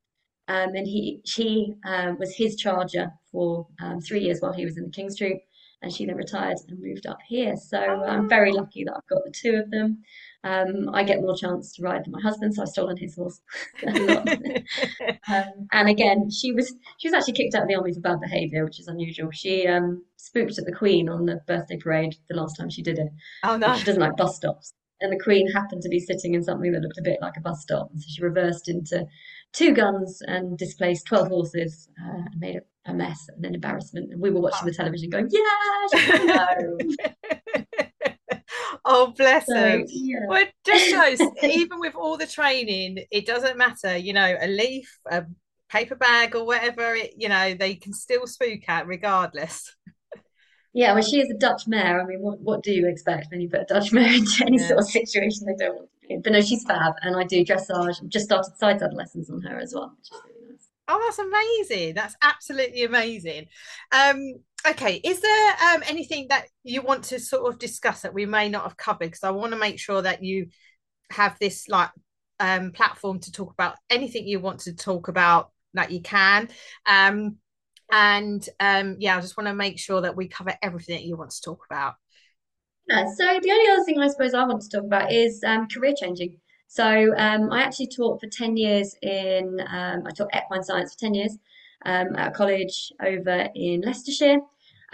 Um, 0.49 0.75
and 0.75 0.87
he 0.87 1.21
she 1.25 1.73
um, 1.87 2.18
was 2.18 2.37
his 2.37 2.56
charger 2.56 3.12
for 3.33 3.66
um, 3.80 4.00
three 4.00 4.21
years 4.21 4.40
while 4.40 4.52
he 4.52 4.64
was 4.64 4.76
in 4.76 4.85
the 4.85 4.90
King's 4.90 5.16
Troop. 5.16 5.38
And 5.83 5.92
she 5.92 6.06
then 6.06 6.16
retired 6.16 6.59
and 6.68 6.80
moved 6.80 7.06
up 7.06 7.18
here. 7.28 7.56
So 7.56 7.78
I'm 7.78 8.28
very 8.28 8.52
Oh. 8.52 8.56
lucky 8.56 8.85
that 8.85 8.94
I've 8.97 9.06
got 9.09 9.25
the 9.25 9.33
two 9.33 9.56
of 9.56 9.71
them. 9.71 10.02
Um, 10.45 10.91
I 10.93 11.05
get 11.05 11.23
more 11.23 11.35
chance 11.35 11.73
to 11.75 11.83
ride 11.83 12.05
than 12.05 12.13
my 12.13 12.21
husband, 12.21 12.55
so 12.55 12.63
I've 12.63 12.69
stolen 12.69 12.99
his 12.99 13.17
horse 13.17 13.41
a 13.87 13.99
lot. 14.01 14.29
Um, 15.27 15.69
and 15.73 15.89
again, 15.89 16.31
she 16.31 16.53
was 16.53 16.75
she 16.99 17.09
was 17.09 17.15
actually 17.15 17.33
kicked 17.33 17.55
out 17.55 17.63
of 17.63 17.69
the 17.69 17.75
army 17.75 17.95
for 17.95 18.01
bad 18.01 18.21
behaviour, 18.21 18.63
which 18.63 18.79
is 18.79 18.89
unusual. 18.89 19.31
She 19.31 19.67
um, 19.67 20.05
spooked 20.17 20.59
at 20.59 20.67
the 20.67 20.73
Queen 20.73 21.09
on 21.09 21.25
the 21.25 21.41
birthday 21.47 21.79
parade 21.79 22.15
the 22.29 22.37
last 22.37 22.59
time 22.59 22.69
she 22.69 22.83
did 22.83 22.99
it. 22.99 23.09
oh 23.43 23.57
no. 23.57 23.75
she 23.75 23.85
doesn't 23.85 24.03
like 24.03 24.19
bus 24.19 24.37
stops. 24.37 24.75
And 25.01 25.13
the 25.13 25.23
Queen 25.23 25.51
happened 25.51 25.83
to 25.83 25.89
be 25.89 25.99
sitting 25.99 26.35
in 26.35 26.43
something 26.43 26.73
that 26.73 26.83
looked 26.83 26.99
a 26.99 27.03
bit 27.03 27.19
like 27.21 27.37
a 27.37 27.41
bus 27.41 27.63
stop. 27.63 27.91
And 27.91 28.01
so 28.01 28.07
she 28.09 28.23
reversed 28.23 28.69
into 28.69 29.07
two 29.53 29.73
guns 29.73 30.23
and 30.27 30.57
displaced 30.57 31.07
12 31.07 31.29
horses 31.29 31.89
uh, 32.03 32.23
and 32.31 32.41
made 32.41 32.61
a, 32.87 32.95
mess 32.95 33.27
and 33.29 33.45
an 33.45 33.55
embarrassment. 33.55 34.13
And 34.13 34.21
we 34.21 34.31
were 34.31 34.41
watching 34.41 34.67
the 34.67 34.75
television 34.75 35.11
going, 35.11 35.29
yeah, 35.31 35.99
she's 35.99 36.11
going 36.11 36.29
home. 36.29 37.89
Oh, 38.85 39.12
bless 39.17 39.53
So, 39.53 39.55
her. 39.55 39.85
yeah. 39.88 40.19
Well, 40.26 40.43
it 40.43 40.53
just 40.64 40.88
shows, 40.88 41.26
even 41.49 41.81
with 41.81 41.95
all 41.95 42.17
the 42.17 42.26
training, 42.26 43.05
it 43.11 43.26
doesn't 43.26 43.59
matter, 43.59 43.97
you 43.97 44.12
know, 44.12 44.37
a 44.41 44.49
leaf, 44.49 44.99
a 45.11 45.25
paper 45.69 45.95
bag, 45.97 46.35
or 46.35 46.47
whatever, 46.47 46.95
it, 46.95 47.14
you 47.19 47.29
know, 47.29 47.55
they 47.55 47.75
can 47.75 47.93
still 47.93 48.26
spook 48.26 48.61
at 48.69 48.87
regardless. 48.87 49.75
Yeah, 50.73 50.93
well, 50.93 51.03
she 51.03 51.21
is 51.21 51.31
a 51.31 51.38
Dutch 51.38 51.67
mare. 51.69 52.00
I 52.00 52.05
mean, 52.05 52.21
what, 52.21 52.41
what 52.41 52.62
do 52.62 52.73
you 52.73 52.88
expect 52.88 53.31
when 53.31 53.41
you 53.41 53.49
put 53.49 53.61
a 53.61 53.64
Dutch 53.64 53.93
mare 53.93 54.12
into 54.14 54.45
any 54.47 54.59
Yeah. 54.59 54.69
sort 54.69 54.81
of 54.81 54.87
situation 54.87 55.47
they 55.47 55.55
don't 55.55 55.76
want 55.76 55.88
to 56.03 56.09
be 56.09 56.14
in? 56.14 56.23
But 56.23 56.33
no, 56.33 56.41
she's 56.41 56.64
fab, 56.64 56.95
and 57.03 57.17
I 57.17 57.25
do 57.25 57.45
dressage. 57.45 58.03
I've 58.03 58.09
just 58.09 58.26
started 58.26 58.57
side 58.57 58.81
saddle 58.81 58.97
lessons 58.97 59.31
on 59.31 59.41
her 59.43 59.59
as 59.59 59.73
well, 59.75 59.95
which 59.97 60.11
is 60.11 60.23
really 60.26 60.50
nice. 60.53 60.69
Oh, 60.87 61.00
that's 61.05 61.19
amazing. 61.19 61.95
That's 61.95 62.17
absolutely 62.23 62.85
amazing. 62.85 63.47
Um, 63.93 64.35
okay, 64.68 65.00
is 65.04 65.21
there 65.21 65.56
um, 65.62 65.83
anything 65.87 66.26
that 66.28 66.47
you 66.62 66.83
want 66.83 67.04
to 67.04 67.18
sort 67.18 67.52
of 67.52 67.59
discuss 67.59 68.02
that 68.02 68.14
we 68.14 68.26
may 68.26 68.49
not 68.49 68.64
have 68.64 68.76
covered? 68.76 69.06
Because 69.06 69.25
I 69.25 69.30
want 69.30 69.52
to 69.52 69.59
make 69.59 69.78
sure 69.78 70.02
that 70.02 70.23
you 70.23 70.49
have 71.10 71.39
this 71.39 71.69
like 71.69 71.91
um, 72.41 72.73
platform 72.73 73.21
to 73.21 73.32
talk 73.32 73.52
about 73.52 73.76
anything 73.91 74.26
you 74.26 74.41
want 74.41 74.60
to 74.60 74.75
talk 74.75 75.08
about 75.08 75.50
that 75.75 75.91
you 75.91 76.00
can. 76.00 76.49
Um, 76.86 77.36
and 77.93 78.47
um, 78.60 78.97
yeah, 78.99 79.17
I 79.17 79.21
just 79.21 79.36
want 79.36 79.49
to 79.49 79.54
make 79.54 79.78
sure 79.78 80.00
that 80.00 80.17
we 80.17 80.28
cover 80.28 80.54
everything 80.62 80.97
that 80.97 81.04
you 81.04 81.17
want 81.17 81.30
to 81.30 81.43
talk 81.43 81.65
about. 81.71 81.95
Yeah, 82.89 83.06
so 83.06 83.25
the 83.41 83.50
only 83.50 83.71
other 83.71 83.84
thing 83.84 83.99
I 84.00 84.08
suppose 84.08 84.34
I 84.34 84.45
want 84.45 84.62
to 84.62 84.69
talk 84.69 84.84
about 84.84 85.12
is 85.12 85.43
um, 85.47 85.69
career 85.69 85.95
changing. 85.99 86.39
So 86.67 87.15
um, 87.17 87.52
I 87.52 87.62
actually 87.62 87.89
taught 87.89 88.21
for 88.21 88.28
10 88.28 88.56
years 88.56 88.97
in, 89.02 89.60
I 89.60 90.10
taught 90.17 90.34
equine 90.34 90.62
science 90.62 90.95
for 90.95 91.00
10 91.00 91.15
years 91.15 91.39
um, 91.86 92.17
at 92.17 92.28
a 92.28 92.30
college 92.30 92.93
over 93.00 93.49
in 93.54 93.82
Leicestershire. 93.82 94.41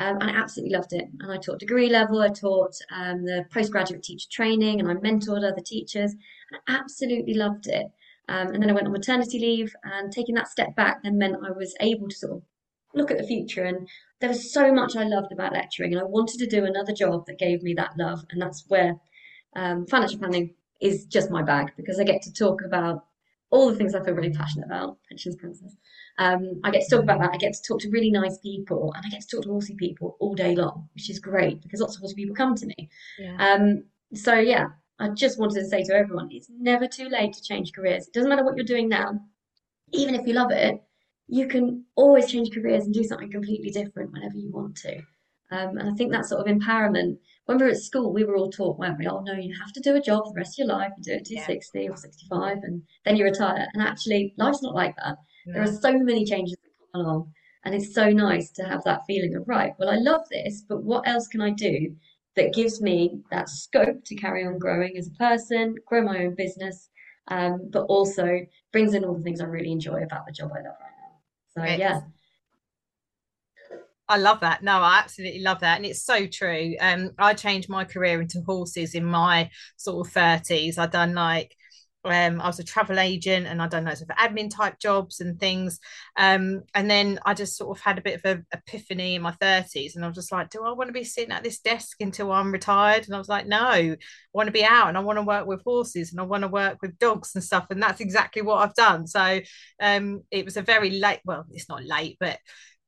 Um, 0.01 0.17
and 0.21 0.31
I 0.31 0.41
absolutely 0.41 0.75
loved 0.75 0.95
it. 0.95 1.05
And 1.21 1.31
I 1.31 1.37
taught 1.37 1.59
degree 1.59 1.91
level, 1.91 2.23
I 2.23 2.29
taught 2.29 2.75
um, 2.91 3.23
the 3.23 3.45
postgraduate 3.53 4.03
teacher 4.03 4.29
training, 4.33 4.81
and 4.81 4.91
I 4.91 4.95
mentored 4.95 5.47
other 5.47 5.61
teachers. 5.61 6.13
And 6.51 6.61
I 6.67 6.79
absolutely 6.79 7.35
loved 7.35 7.67
it. 7.67 7.87
Um, 8.27 8.49
and 8.49 8.63
then 8.63 8.71
I 8.71 8.73
went 8.73 8.87
on 8.87 8.93
maternity 8.93 9.39
leave, 9.39 9.75
and 9.85 10.11
taking 10.11 10.35
that 10.37 10.49
step 10.49 10.75
back 10.75 11.03
then 11.03 11.19
meant 11.19 11.37
I 11.45 11.51
was 11.51 11.75
able 11.81 12.09
to 12.09 12.17
sort 12.17 12.33
of 12.33 12.43
look 12.95 13.11
at 13.11 13.19
the 13.19 13.27
future. 13.27 13.65
And 13.65 13.87
there 14.21 14.31
was 14.31 14.53
so 14.53 14.73
much 14.73 14.97
I 14.97 15.05
loved 15.05 15.33
about 15.33 15.53
lecturing, 15.53 15.93
and 15.93 16.01
I 16.01 16.07
wanted 16.07 16.39
to 16.39 16.47
do 16.47 16.65
another 16.65 16.95
job 16.95 17.27
that 17.27 17.39
gave 17.39 17.63
me 17.63 17.75
that 17.75 17.99
love. 17.99 18.25
And 18.31 18.41
that's 18.41 18.65
where 18.69 18.95
um, 19.55 19.87
financial 19.87 20.19
planning 20.19 20.55
is 20.81 21.05
just 21.05 21.31
my 21.31 21.43
bag 21.43 21.73
because 21.77 22.01
I 22.01 22.05
get 22.05 22.23
to 22.23 22.33
talk 22.33 22.63
about 22.65 23.05
all 23.51 23.69
the 23.69 23.77
things 23.77 23.95
I 23.95 24.03
feel 24.03 24.15
really 24.15 24.33
passionate 24.33 24.67
about, 24.67 24.99
pensions 25.09 25.37
princess. 25.37 25.77
Um, 26.19 26.61
I 26.65 26.71
get 26.71 26.85
to 26.85 26.97
talk 26.97 27.03
about 27.03 27.21
that. 27.21 27.33
I 27.33 27.37
get 27.37 27.53
to 27.53 27.63
talk 27.67 27.81
to 27.81 27.91
really 27.91 28.11
nice 28.11 28.39
people, 28.39 28.93
and 28.95 29.05
I 29.05 29.09
get 29.09 29.23
to 29.23 29.37
talk 29.37 29.45
to 29.45 29.51
horsey 29.51 29.75
people 29.75 30.17
all 30.21 30.35
day 30.35 30.55
long, 30.55 30.89
which 30.95 31.11
is 31.11 31.19
great 31.19 31.63
because 31.63 31.81
lots 31.81 31.97
of 31.97 32.01
horsey 32.01 32.15
people 32.15 32.35
come 32.35 32.55
to 32.55 32.67
me. 32.67 32.89
Yeah. 33.19 33.37
Um, 33.39 33.85
so 34.15 34.35
yeah, 34.35 34.69
I 34.99 35.09
just 35.11 35.39
wanted 35.39 35.61
to 35.61 35.67
say 35.67 35.83
to 35.85 35.95
everyone, 35.95 36.29
it's 36.31 36.51
never 36.51 36.87
too 36.87 37.09
late 37.09 37.33
to 37.33 37.43
change 37.43 37.73
careers. 37.73 38.07
It 38.07 38.13
doesn't 38.13 38.29
matter 38.29 38.45
what 38.45 38.57
you're 38.57 38.65
doing 38.65 38.89
now, 38.89 39.21
even 39.93 40.15
if 40.15 40.27
you 40.27 40.35
love 40.35 40.51
it, 40.51 40.81
you 41.27 41.47
can 41.47 41.85
always 41.97 42.31
change 42.31 42.53
careers 42.53 42.85
and 42.85 42.95
do 42.95 43.05
something 43.05 43.31
completely 43.31 43.71
different 43.71 44.13
whenever 44.13 44.37
you 44.37 44.51
want 44.51 44.77
to. 44.77 44.97
Um, 45.53 45.79
and 45.79 45.89
I 45.89 45.93
think 45.95 46.13
that 46.13 46.27
sort 46.27 46.47
of 46.47 46.55
empowerment. 46.55 47.19
When 47.51 47.59
we 47.59 47.65
were 47.65 47.71
at 47.73 47.79
school, 47.79 48.13
we 48.13 48.23
were 48.23 48.37
all 48.37 48.49
taught, 48.49 48.79
weren't 48.79 49.01
we? 49.01 49.09
Oh 49.09 49.23
no, 49.23 49.33
you 49.33 49.53
have 49.59 49.73
to 49.73 49.81
do 49.81 49.97
a 49.97 50.01
job 50.01 50.23
for 50.23 50.35
the 50.35 50.39
rest 50.39 50.55
of 50.55 50.69
your 50.69 50.77
life. 50.77 50.93
You 50.99 51.03
do 51.03 51.13
it 51.15 51.25
to 51.25 51.35
Yeah. 51.35 51.47
60 51.47 51.89
or 51.89 51.97
65, 51.97 52.59
and 52.63 52.85
then 53.05 53.17
you 53.17 53.25
retire. 53.25 53.67
And 53.75 53.83
actually, 53.83 54.33
life's 54.37 54.63
not 54.63 54.77
like 54.77 54.95
that. 55.03 55.19
There 55.47 55.61
are 55.61 55.67
so 55.67 55.99
many 55.99 56.25
changes 56.25 56.57
that 56.63 56.71
come 56.93 57.05
along, 57.05 57.33
and 57.65 57.75
it's 57.75 57.93
so 57.93 58.09
nice 58.11 58.53
to 58.53 58.63
have 58.63 58.85
that 58.85 59.05
feeling 59.05 59.35
of, 59.35 59.49
right, 59.49 59.73
well, 59.81 59.91
I 59.91 59.97
love 59.97 60.29
this, 60.31 60.63
but 60.69 60.85
what 60.85 61.09
else 61.09 61.27
can 61.27 61.41
I 61.41 61.51
do 61.51 61.97
that 62.37 62.55
gives 62.55 62.81
me 62.81 63.21
that 63.33 63.49
scope 63.49 64.05
to 64.05 64.15
carry 64.15 64.47
on 64.47 64.57
growing 64.61 64.97
as 64.97 65.09
a 65.09 65.19
person, 65.19 65.75
grow 65.89 66.03
my 66.03 66.25
own 66.25 66.37
business, 66.37 66.89
um, 67.27 67.69
but 67.73 67.83
also 67.87 68.47
brings 68.71 68.95
in 68.95 69.05
all 69.05 69.17
the 69.17 69.25
things 69.25 69.41
I 69.41 69.47
really 69.47 69.73
enjoy 69.73 70.05
about 70.05 70.25
the 70.25 70.33
job 70.33 70.53
I 70.53 70.63
love 70.63 70.77
right 70.81 70.99
now. 71.03 71.19
So 71.49 71.77
yeah, 71.77 72.03
I 74.11 74.17
love 74.17 74.41
that. 74.41 74.63
No, 74.63 74.73
I 74.81 74.99
absolutely 74.99 75.41
love 75.41 75.61
that. 75.61 75.77
And 75.77 75.87
it's 75.87 76.05
so 76.05 76.27
true. 76.27 76.75
Um, 76.81 77.13
I 77.19 77.33
changed 77.35 77.69
my 77.69 77.85
career 77.85 78.21
into 78.21 78.43
horses 78.45 78.95
in 78.97 79.05
my 79.05 79.51
sort 79.77 80.07
of 80.07 80.13
30s. 80.13 80.79
I'd 80.79 80.91
done 80.91 81.15
like 81.15 81.55
um, 82.05 82.41
I 82.41 82.47
was 82.47 82.59
a 82.59 82.65
travel 82.65 82.99
agent 82.99 83.47
and 83.47 83.63
I'd 83.63 83.71
done 83.71 83.85
loads 83.85 84.03
of 84.03 84.09
admin 84.09 84.51
type 84.51 84.81
jobs 84.81 85.21
and 85.21 85.39
things. 85.39 85.79
Um, 86.19 86.63
and 86.75 86.91
then 86.91 87.21
I 87.25 87.35
just 87.35 87.57
sort 87.57 87.77
of 87.79 87.85
had 87.85 87.99
a 87.99 88.03
bit 88.03 88.17
of 88.17 88.25
an 88.25 88.47
epiphany 88.53 89.15
in 89.15 89.23
my 89.23 89.33
30s 89.33 89.95
and 89.95 90.05
I 90.05 90.09
was 90.09 90.17
just 90.17 90.33
like, 90.33 90.51
do 90.51 90.65
I 90.65 90.73
want 90.73 90.89
to 90.89 90.93
be 90.95 91.05
sitting 91.05 91.31
at 91.33 91.45
this 91.45 91.61
desk 91.61 91.99
until 92.01 92.33
I'm 92.33 92.51
retired? 92.53 93.05
And 93.07 93.15
I 93.15 93.19
was 93.19 93.29
like, 93.29 93.47
no, 93.47 93.59
I 93.61 93.97
want 94.33 94.49
to 94.49 94.53
be 94.53 94.65
out 94.65 94.89
and 94.89 94.97
I 94.99 95.03
want 95.03 95.19
to 95.19 95.23
work 95.23 95.47
with 95.47 95.63
horses 95.63 96.11
and 96.11 96.21
I 96.21 96.25
want 96.25 96.43
to 96.43 96.49
work 96.49 96.79
with 96.83 96.99
dogs 96.99 97.33
and 97.37 97.45
stuff. 97.45 97.67
And 97.71 97.83
that's 97.83 98.01
exactly 98.01 98.43
what 98.43 98.57
I've 98.59 98.75
done. 98.75 99.07
So 99.07 99.41
um, 99.81 100.23
it 100.33 100.45
was 100.45 100.57
a 100.57 100.63
very 100.63 100.91
late, 100.91 101.21
well, 101.25 101.45
it's 101.53 101.69
not 101.69 101.85
late, 101.85 102.17
but 102.19 102.39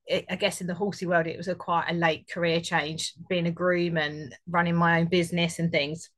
it, 0.07 0.25
I 0.29 0.37
guess 0.37 0.61
in 0.61 0.67
the 0.67 0.75
horsey 0.75 1.07
world, 1.07 1.27
it 1.27 1.37
was 1.37 1.49
a 1.49 1.55
quite 1.55 1.89
a 1.89 1.95
late 1.95 2.29
career 2.29 2.61
change, 2.61 3.15
being 3.29 3.47
a 3.47 3.53
groom 3.53 3.97
and 3.97 4.35
running 4.49 4.75
my 4.75 5.01
own 5.01 5.07
business 5.07 5.59
and 5.59 5.71
things. 5.71 6.11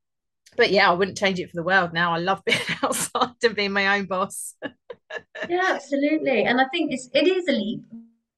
But 0.57 0.71
yeah, 0.71 0.89
I 0.89 0.95
wouldn't 0.95 1.19
change 1.19 1.41
it 1.41 1.51
for 1.51 1.57
the 1.57 1.63
world 1.63 1.93
now. 1.93 2.13
I 2.13 2.19
love 2.19 2.43
being 2.47 2.59
outside 2.83 3.35
and 3.43 3.57
being 3.57 3.73
my 3.73 3.99
own 3.99 4.07
boss. 4.07 4.55
yeah, 5.49 5.71
absolutely. 5.71 6.45
And 6.45 6.61
I 6.61 6.67
think 6.73 6.93
it's 6.93 7.09
it 7.15 7.27
is 7.27 7.49
a 7.49 7.53
leap. 7.53 7.83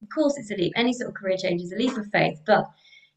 Of 0.01 0.09
course, 0.13 0.37
it's 0.37 0.51
a 0.51 0.55
leap. 0.55 0.73
Any 0.75 0.93
sort 0.93 1.09
of 1.09 1.15
career 1.15 1.37
change 1.37 1.61
is 1.61 1.71
a 1.71 1.75
leap 1.75 1.97
of 1.97 2.07
faith, 2.11 2.39
but 2.45 2.65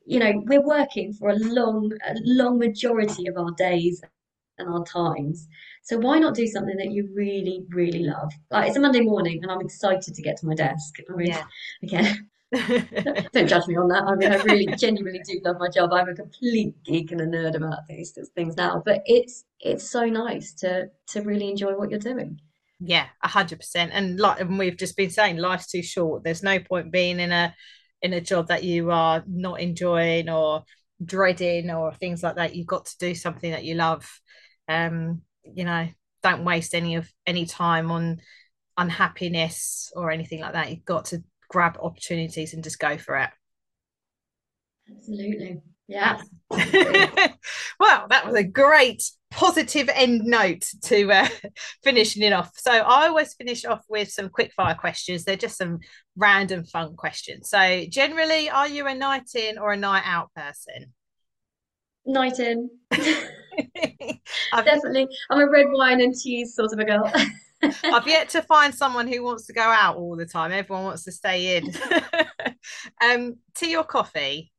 you 0.06 0.18
know, 0.18 0.42
we're 0.46 0.66
working 0.66 1.12
for 1.12 1.30
a 1.30 1.36
long, 1.36 1.92
a 2.04 2.14
long 2.24 2.58
majority 2.58 3.26
of 3.28 3.36
our 3.36 3.52
days 3.52 4.02
and 4.60 4.68
our 4.68 4.84
times. 4.84 5.48
So 5.82 5.98
why 5.98 6.18
not 6.18 6.34
do 6.34 6.46
something 6.46 6.76
that 6.76 6.90
you 6.92 7.08
really, 7.14 7.64
really 7.70 8.00
love? 8.04 8.32
Like 8.50 8.68
it's 8.68 8.76
a 8.76 8.80
Monday 8.80 9.00
morning 9.00 9.40
and 9.42 9.50
I'm 9.50 9.60
excited 9.60 10.14
to 10.14 10.22
get 10.22 10.36
to 10.38 10.46
my 10.46 10.54
desk. 10.54 10.96
I 11.10 11.16
mean, 11.16 11.28
Yeah. 11.28 11.44
again, 11.82 12.30
Don't 13.32 13.48
judge 13.48 13.68
me 13.68 13.76
on 13.76 13.88
that. 13.88 14.02
I 14.04 14.16
mean, 14.16 14.32
I 14.32 14.36
really 14.42 14.66
genuinely 14.76 15.20
do 15.24 15.40
love 15.44 15.56
my 15.60 15.68
job. 15.68 15.92
I'm 15.92 16.08
a 16.08 16.14
complete 16.14 16.74
geek 16.84 17.12
and 17.12 17.20
a 17.20 17.26
nerd 17.26 17.54
about 17.54 17.86
these 17.88 18.18
things 18.34 18.56
now, 18.56 18.82
but 18.84 19.02
it's 19.06 19.44
it's 19.60 19.88
so 19.88 20.06
nice 20.06 20.52
to 20.54 20.90
to 21.08 21.22
really 21.22 21.48
enjoy 21.48 21.76
what 21.76 21.90
you're 21.90 22.00
doing. 22.00 22.40
Yeah, 22.80 23.06
a 23.22 23.28
hundred 23.28 23.60
percent. 23.60 23.92
And 23.94 24.18
like 24.18 24.40
and 24.40 24.58
we've 24.58 24.76
just 24.76 24.96
been 24.96 25.10
saying, 25.10 25.36
life's 25.36 25.68
too 25.68 25.82
short. 25.82 26.24
There's 26.24 26.42
no 26.42 26.58
point 26.58 26.90
being 26.90 27.20
in 27.20 27.30
a 27.30 27.54
in 28.02 28.14
a 28.14 28.20
job 28.20 28.48
that 28.48 28.64
you 28.64 28.90
are 28.90 29.22
not 29.28 29.60
enjoying 29.60 30.28
or 30.28 30.64
dreading 31.04 31.70
or 31.70 31.92
things 31.94 32.22
like 32.22 32.34
that. 32.34 32.56
You've 32.56 32.66
got 32.66 32.86
to 32.86 32.98
do 32.98 33.14
something 33.14 33.52
that 33.52 33.64
you 33.64 33.76
love. 33.76 34.10
Um, 34.70 35.22
you 35.42 35.64
know, 35.64 35.88
don't 36.22 36.44
waste 36.44 36.74
any 36.74 36.94
of 36.96 37.10
any 37.26 37.46
time 37.46 37.90
on 37.90 38.20
unhappiness 38.76 39.92
or 39.96 40.10
anything 40.10 40.40
like 40.40 40.52
that. 40.52 40.70
You've 40.70 40.84
got 40.84 41.06
to 41.06 41.22
grab 41.48 41.76
opportunities 41.80 42.54
and 42.54 42.62
just 42.62 42.78
go 42.78 42.96
for 42.96 43.16
it. 43.16 43.30
Absolutely. 44.90 45.60
Yeah. 45.88 46.20
well, 47.80 48.06
that 48.08 48.24
was 48.24 48.36
a 48.36 48.44
great 48.44 49.02
positive 49.30 49.88
end 49.92 50.22
note 50.24 50.64
to 50.84 51.10
uh, 51.10 51.28
finishing 51.82 52.22
it 52.22 52.32
off. 52.32 52.52
So 52.56 52.70
I 52.70 53.08
always 53.08 53.34
finish 53.34 53.64
off 53.64 53.84
with 53.88 54.10
some 54.10 54.28
quick 54.28 54.52
fire 54.52 54.74
questions. 54.74 55.24
They're 55.24 55.36
just 55.36 55.58
some 55.58 55.80
random 56.16 56.64
fun 56.64 56.94
questions. 56.94 57.50
So 57.50 57.84
generally, 57.88 58.48
are 58.48 58.68
you 58.68 58.86
a 58.86 58.94
night 58.94 59.34
in 59.34 59.58
or 59.58 59.72
a 59.72 59.76
night 59.76 60.04
out 60.06 60.32
person? 60.34 60.94
Night 62.06 62.38
in. 62.38 62.70
Definitely. 64.54 65.08
I'm 65.30 65.40
a 65.40 65.50
red 65.50 65.66
wine 65.70 66.00
and 66.00 66.14
cheese 66.14 66.54
sort 66.54 66.72
of 66.72 66.78
a 66.78 66.84
girl. 66.84 67.12
I've 67.84 68.06
yet 68.06 68.30
to 68.30 68.42
find 68.42 68.74
someone 68.74 69.06
who 69.06 69.22
wants 69.22 69.46
to 69.46 69.52
go 69.52 69.62
out 69.62 69.96
all 69.96 70.16
the 70.16 70.26
time. 70.26 70.52
Everyone 70.52 70.84
wants 70.84 71.04
to 71.04 71.12
stay 71.12 71.56
in. 71.56 71.72
um, 73.02 73.36
tea 73.54 73.76
or 73.76 73.84
coffee? 73.84 74.52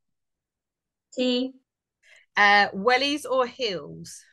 Tea. 1.13 1.53
Uh, 2.37 2.69
wellies 2.69 3.25
or 3.29 3.45
heels? 3.45 4.23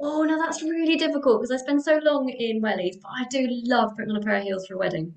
Oh 0.00 0.22
no, 0.22 0.38
that's 0.38 0.62
really 0.62 0.96
difficult 0.96 1.40
because 1.40 1.50
I 1.50 1.62
spend 1.62 1.82
so 1.82 1.98
long 2.02 2.28
in 2.28 2.62
wellies, 2.62 2.96
but 3.02 3.10
I 3.16 3.24
do 3.30 3.48
love 3.64 3.92
putting 3.96 4.10
on 4.10 4.16
a 4.16 4.20
pair 4.20 4.36
of 4.36 4.44
heels 4.44 4.66
for 4.66 4.74
a 4.74 4.78
wedding. 4.78 5.14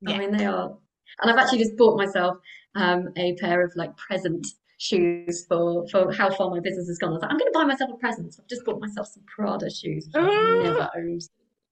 Yeah. 0.00 0.14
I 0.14 0.18
mean, 0.18 0.36
they 0.36 0.46
are. 0.46 0.76
And 1.20 1.30
I've 1.30 1.38
actually 1.38 1.58
just 1.58 1.76
bought 1.76 1.98
myself 1.98 2.36
um, 2.76 3.08
a 3.16 3.34
pair 3.36 3.64
of 3.64 3.72
like 3.74 3.96
present 3.96 4.46
shoes 4.80 5.44
for 5.46 5.86
for 5.88 6.10
how 6.10 6.30
far 6.30 6.50
my 6.50 6.58
business 6.58 6.88
has 6.88 6.98
gone. 6.98 7.10
I 7.10 7.12
was 7.12 7.22
like, 7.22 7.30
I'm 7.30 7.38
going 7.38 7.52
to 7.52 7.58
buy 7.58 7.64
myself 7.64 7.90
a 7.92 7.96
present. 7.98 8.34
So 8.34 8.42
I've 8.42 8.48
just 8.48 8.64
bought 8.64 8.80
myself 8.80 9.08
some 9.08 9.22
Prada 9.26 9.70
shoes, 9.70 10.06
which 10.06 10.16
I've 10.16 10.62
never 10.62 10.90
owned. 10.96 11.22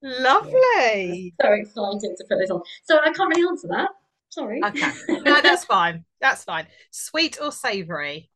Lovely. 0.02 1.34
So 1.40 1.52
excited 1.52 2.16
to 2.16 2.24
put 2.28 2.38
this 2.38 2.50
on. 2.50 2.60
So 2.84 2.98
I 3.00 3.10
can't 3.12 3.34
really 3.34 3.48
answer 3.48 3.68
that. 3.68 3.90
Sorry. 4.28 4.62
Okay. 4.62 4.92
No, 5.22 5.40
that's 5.40 5.64
fine. 5.64 6.04
That's 6.20 6.44
fine. 6.44 6.66
Sweet 6.90 7.38
or 7.40 7.50
savory? 7.50 8.30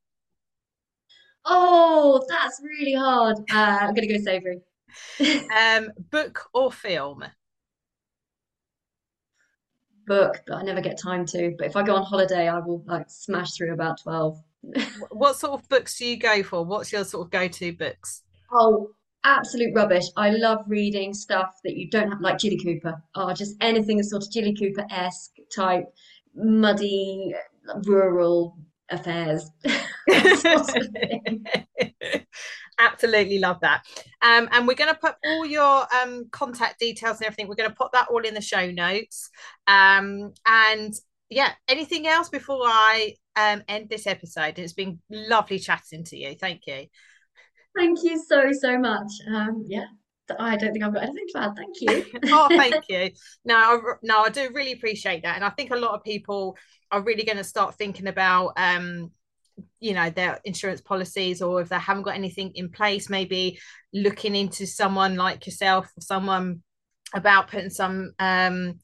Oh, 1.45 2.25
that's 2.29 2.61
really 2.63 2.95
hard. 2.95 3.37
Uh, 3.53 3.79
I'm 3.81 3.95
gonna 3.95 4.07
go 4.07 4.19
savory. 4.19 4.61
um, 5.57 5.91
book 6.11 6.49
or 6.55 6.73
film? 6.73 7.25
Book, 10.07 10.43
but 10.47 10.57
I 10.57 10.63
never 10.63 10.81
get 10.81 10.99
time 10.99 11.27
to. 11.27 11.55
But 11.59 11.67
if 11.67 11.77
I 11.77 11.83
go 11.83 11.95
on 11.95 12.05
holiday, 12.05 12.49
I 12.49 12.59
will 12.59 12.83
like 12.87 13.07
smash 13.09 13.53
through 13.53 13.75
about 13.75 14.01
twelve. 14.01 14.43
What 15.11 15.37
sort 15.37 15.53
of 15.53 15.69
books 15.69 15.99
do 15.99 16.07
you 16.07 16.17
go 16.17 16.43
for? 16.43 16.65
What's 16.65 16.93
your 16.93 17.05
sort 17.05 17.27
of 17.27 17.31
go-to 17.31 17.73
books? 17.73 18.23
Oh, 18.53 18.91
absolute 19.25 19.75
rubbish. 19.75 20.05
I 20.17 20.31
love 20.31 20.65
reading 20.67 21.15
stuff 21.15 21.55
that 21.65 21.77
you 21.77 21.91
don't 21.91 22.11
have, 22.11 22.21
like 22.21 22.39
Jilly 22.39 22.59
Cooper, 22.63 23.03
or 23.17 23.35
just 23.35 23.57
anything 23.61 24.03
sort 24.03 24.23
of 24.23 24.31
Jilly 24.31 24.55
Cooper 24.55 24.87
esque 24.91 25.33
type, 25.55 25.85
muddy, 26.35 27.35
rural 27.85 28.57
affairs. 28.91 29.51
Absolutely 32.79 33.39
love 33.39 33.61
that. 33.61 33.85
Um, 34.23 34.49
and 34.53 34.67
we're 34.67 34.75
going 34.75 34.93
to 34.93 34.99
put 34.99 35.15
all 35.25 35.47
your 35.47 35.87
um, 35.95 36.29
contact 36.31 36.81
details 36.81 37.19
and 37.19 37.27
everything. 37.27 37.49
We're 37.49 37.55
going 37.55 37.71
to 37.71 37.77
put 37.77 37.93
that 37.93 38.09
all 38.09 38.25
in 38.25 38.35
the 38.35 38.41
show 38.41 38.71
notes. 38.71 39.31
Um, 39.67 40.33
and 40.47 40.95
yeah, 41.33 41.53
anything 41.69 42.07
else 42.07 42.29
before 42.29 42.63
I 42.65 43.15
um, 43.37 43.63
end 43.69 43.89
this 43.89 44.07
episode? 44.07 44.59
It's 44.59 44.73
been 44.73 45.01
lovely 45.11 45.59
chatting 45.59 46.05
to 46.05 46.17
you. 46.17 46.35
Thank 46.35 46.67
you. 46.67 46.87
Thank 47.77 48.03
you 48.03 48.23
so, 48.23 48.53
so 48.53 48.79
much. 48.79 49.11
Um, 49.33 49.65
yeah, 49.67 49.87
I 50.39 50.57
don't 50.57 50.73
think 50.73 50.85
I've 50.85 50.93
got 50.93 51.05
anything 51.05 51.27
to 51.33 51.43
add. 51.43 51.57
Thank 51.57 51.81
you. 51.81 52.21
oh, 52.27 52.49
thank 52.49 52.85
you. 52.89 53.11
No, 53.45 53.57
I, 53.57 53.79
no, 54.03 54.23
I 54.23 54.29
do 54.29 54.51
really 54.53 54.73
appreciate 54.73 55.23
that, 55.23 55.37
and 55.37 55.45
I 55.45 55.51
think 55.51 55.71
a 55.71 55.77
lot 55.77 55.95
of 55.95 56.05
people 56.05 56.57
are 56.91 57.03
really 57.03 57.25
going 57.25 57.39
to 57.39 57.45
start 57.45 57.77
thinking 57.77 58.09
about, 58.09 58.53
um, 58.57 59.11
you 59.81 59.95
know, 59.95 60.11
their 60.11 60.39
insurance 60.45 60.83
policies, 60.83 61.41
or 61.41 61.63
if 61.63 61.71
they 61.71 61.79
haven't 61.79 62.03
got 62.05 62.15
anything 62.15 62.53
in 62.55 62.69
place, 62.69 63.09
maybe 63.09 63.59
looking 63.95 64.37
into 64.37 64.67
someone 64.67 65.17
like 65.17 65.47
yourself 65.47 65.87
or 65.97 66.03
someone 66.03 66.63
about 67.15 67.51
putting 67.51 67.71
some 67.71 68.13
um, 68.19 68.79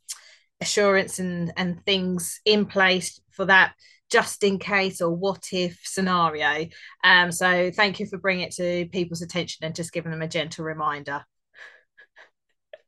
assurance 0.60 1.18
and 1.18 1.52
and 1.56 1.84
things 1.84 2.40
in 2.44 2.66
place 2.66 3.20
for 3.30 3.44
that 3.44 3.74
just 4.10 4.42
in 4.42 4.58
case 4.58 5.00
or 5.00 5.14
what 5.14 5.48
if 5.52 5.80
scenario. 5.84 6.66
Um, 7.04 7.30
so 7.30 7.70
thank 7.70 8.00
you 8.00 8.06
for 8.06 8.18
bringing 8.18 8.46
it 8.46 8.54
to 8.54 8.88
people's 8.90 9.22
attention 9.22 9.64
and 9.64 9.74
just 9.74 9.92
giving 9.92 10.10
them 10.10 10.22
a 10.22 10.28
gentle 10.28 10.64
reminder. 10.64 11.24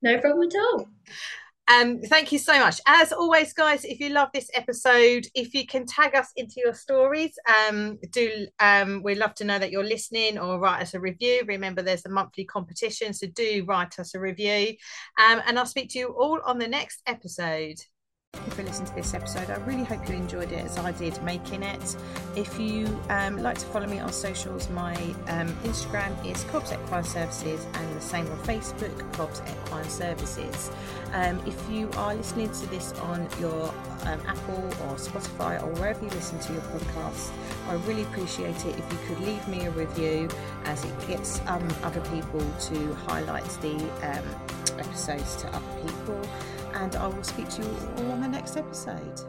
No 0.03 0.19
problem 0.19 0.49
at 0.49 0.59
all. 0.59 0.89
Um, 1.69 2.01
thank 2.01 2.33
you 2.33 2.39
so 2.39 2.59
much. 2.59 2.81
As 2.87 3.13
always, 3.13 3.53
guys, 3.53 3.85
if 3.85 4.01
you 4.01 4.09
love 4.09 4.31
this 4.35 4.51
episode, 4.55 5.27
if 5.35 5.55
you 5.55 5.67
can 5.67 5.87
tag 5.87 6.17
us 6.17 6.33
into 6.37 6.55
your 6.57 6.75
stories, 6.75 7.33
um, 7.49 7.99
do 8.11 8.47
um, 8.59 9.03
we'd 9.05 9.19
love 9.19 9.35
to 9.37 9.45
know 9.45 9.59
that 9.59 9.71
you're 9.71 9.85
listening 9.85 10.37
or 10.37 10.59
write 10.59 10.83
us 10.83 10.95
a 10.95 11.01
review. 11.01 11.43
Remember, 11.47 11.81
there's 11.81 12.07
a 12.07 12.11
monthly 12.11 12.45
competition, 12.45 13.13
so 13.13 13.29
do 13.29 13.65
write 13.69 13.99
us 14.01 14.15
a 14.15 14.21
review. 14.21 14.75
Um, 15.21 15.41
and 15.47 15.59
I'll 15.59 15.67
speak 15.67 15.91
to 15.91 15.99
you 15.99 16.09
all 16.09 16.41
on 16.45 16.59
the 16.59 16.69
next 16.69 17.03
episode. 17.07 17.77
Thank 18.41 18.47
you 18.47 18.53
for 18.53 18.63
listening 18.63 18.89
to 18.89 18.95
this 18.95 19.13
episode. 19.13 19.51
I 19.51 19.57
really 19.67 19.85
hope 19.85 20.09
you 20.09 20.15
enjoyed 20.15 20.51
it 20.51 20.65
as 20.65 20.79
I 20.79 20.93
did 20.93 21.23
making 21.23 21.63
it. 21.63 21.97
If 22.37 22.59
you 22.59 22.87
um, 23.11 23.37
like 23.37 23.59
to 23.59 23.67
follow 23.67 23.87
me 23.87 23.99
on 23.99 24.13
socials, 24.13 24.71
my 24.71 24.95
um, 25.29 25.49
Instagram 25.65 26.15
is 26.25 26.45
Cobbs 26.45 26.73
Equine 26.73 27.05
Services 27.05 27.67
and 27.75 27.97
the 27.97 28.01
same 28.01 28.27
on 28.29 28.39
Facebook, 28.39 29.13
Cobbs 29.13 29.43
Equine 29.43 29.91
Services. 29.91 30.71
Um, 31.13 31.43
if 31.45 31.71
you 31.71 31.91
are 31.97 32.15
listening 32.15 32.51
to 32.51 32.67
this 32.69 32.93
on 33.01 33.29
your 33.41 33.75
um, 34.05 34.21
Apple 34.27 34.65
or 34.85 34.95
Spotify 34.95 35.63
or 35.63 35.67
wherever 35.75 36.03
you 36.03 36.11
listen 36.13 36.39
to 36.39 36.53
your 36.53 36.63
podcast, 36.63 37.33
I 37.69 37.75
really 37.87 38.05
appreciate 38.05 38.65
it 38.65 38.79
if 38.79 38.93
you 38.93 38.99
could 39.07 39.21
leave 39.27 39.47
me 39.49 39.67
a 39.67 39.71
review 39.73 40.31
as 40.65 40.83
it 40.85 41.09
gets 41.09 41.41
um, 41.47 41.69
other 41.83 42.01
people 42.13 42.41
to 42.41 42.95
highlight 43.07 43.45
the 43.61 43.75
um, 44.03 44.25
episodes 44.79 45.37
to 45.37 45.49
other 45.49 45.83
people 45.83 46.23
and 46.75 46.97
I 46.97 47.07
will 47.07 47.23
speak 47.23 47.49
to 47.51 47.63
you 47.63 47.77
all 47.99 48.13
on 48.13 48.21
the 48.21 48.29
next 48.29 48.57
episode. 48.57 49.23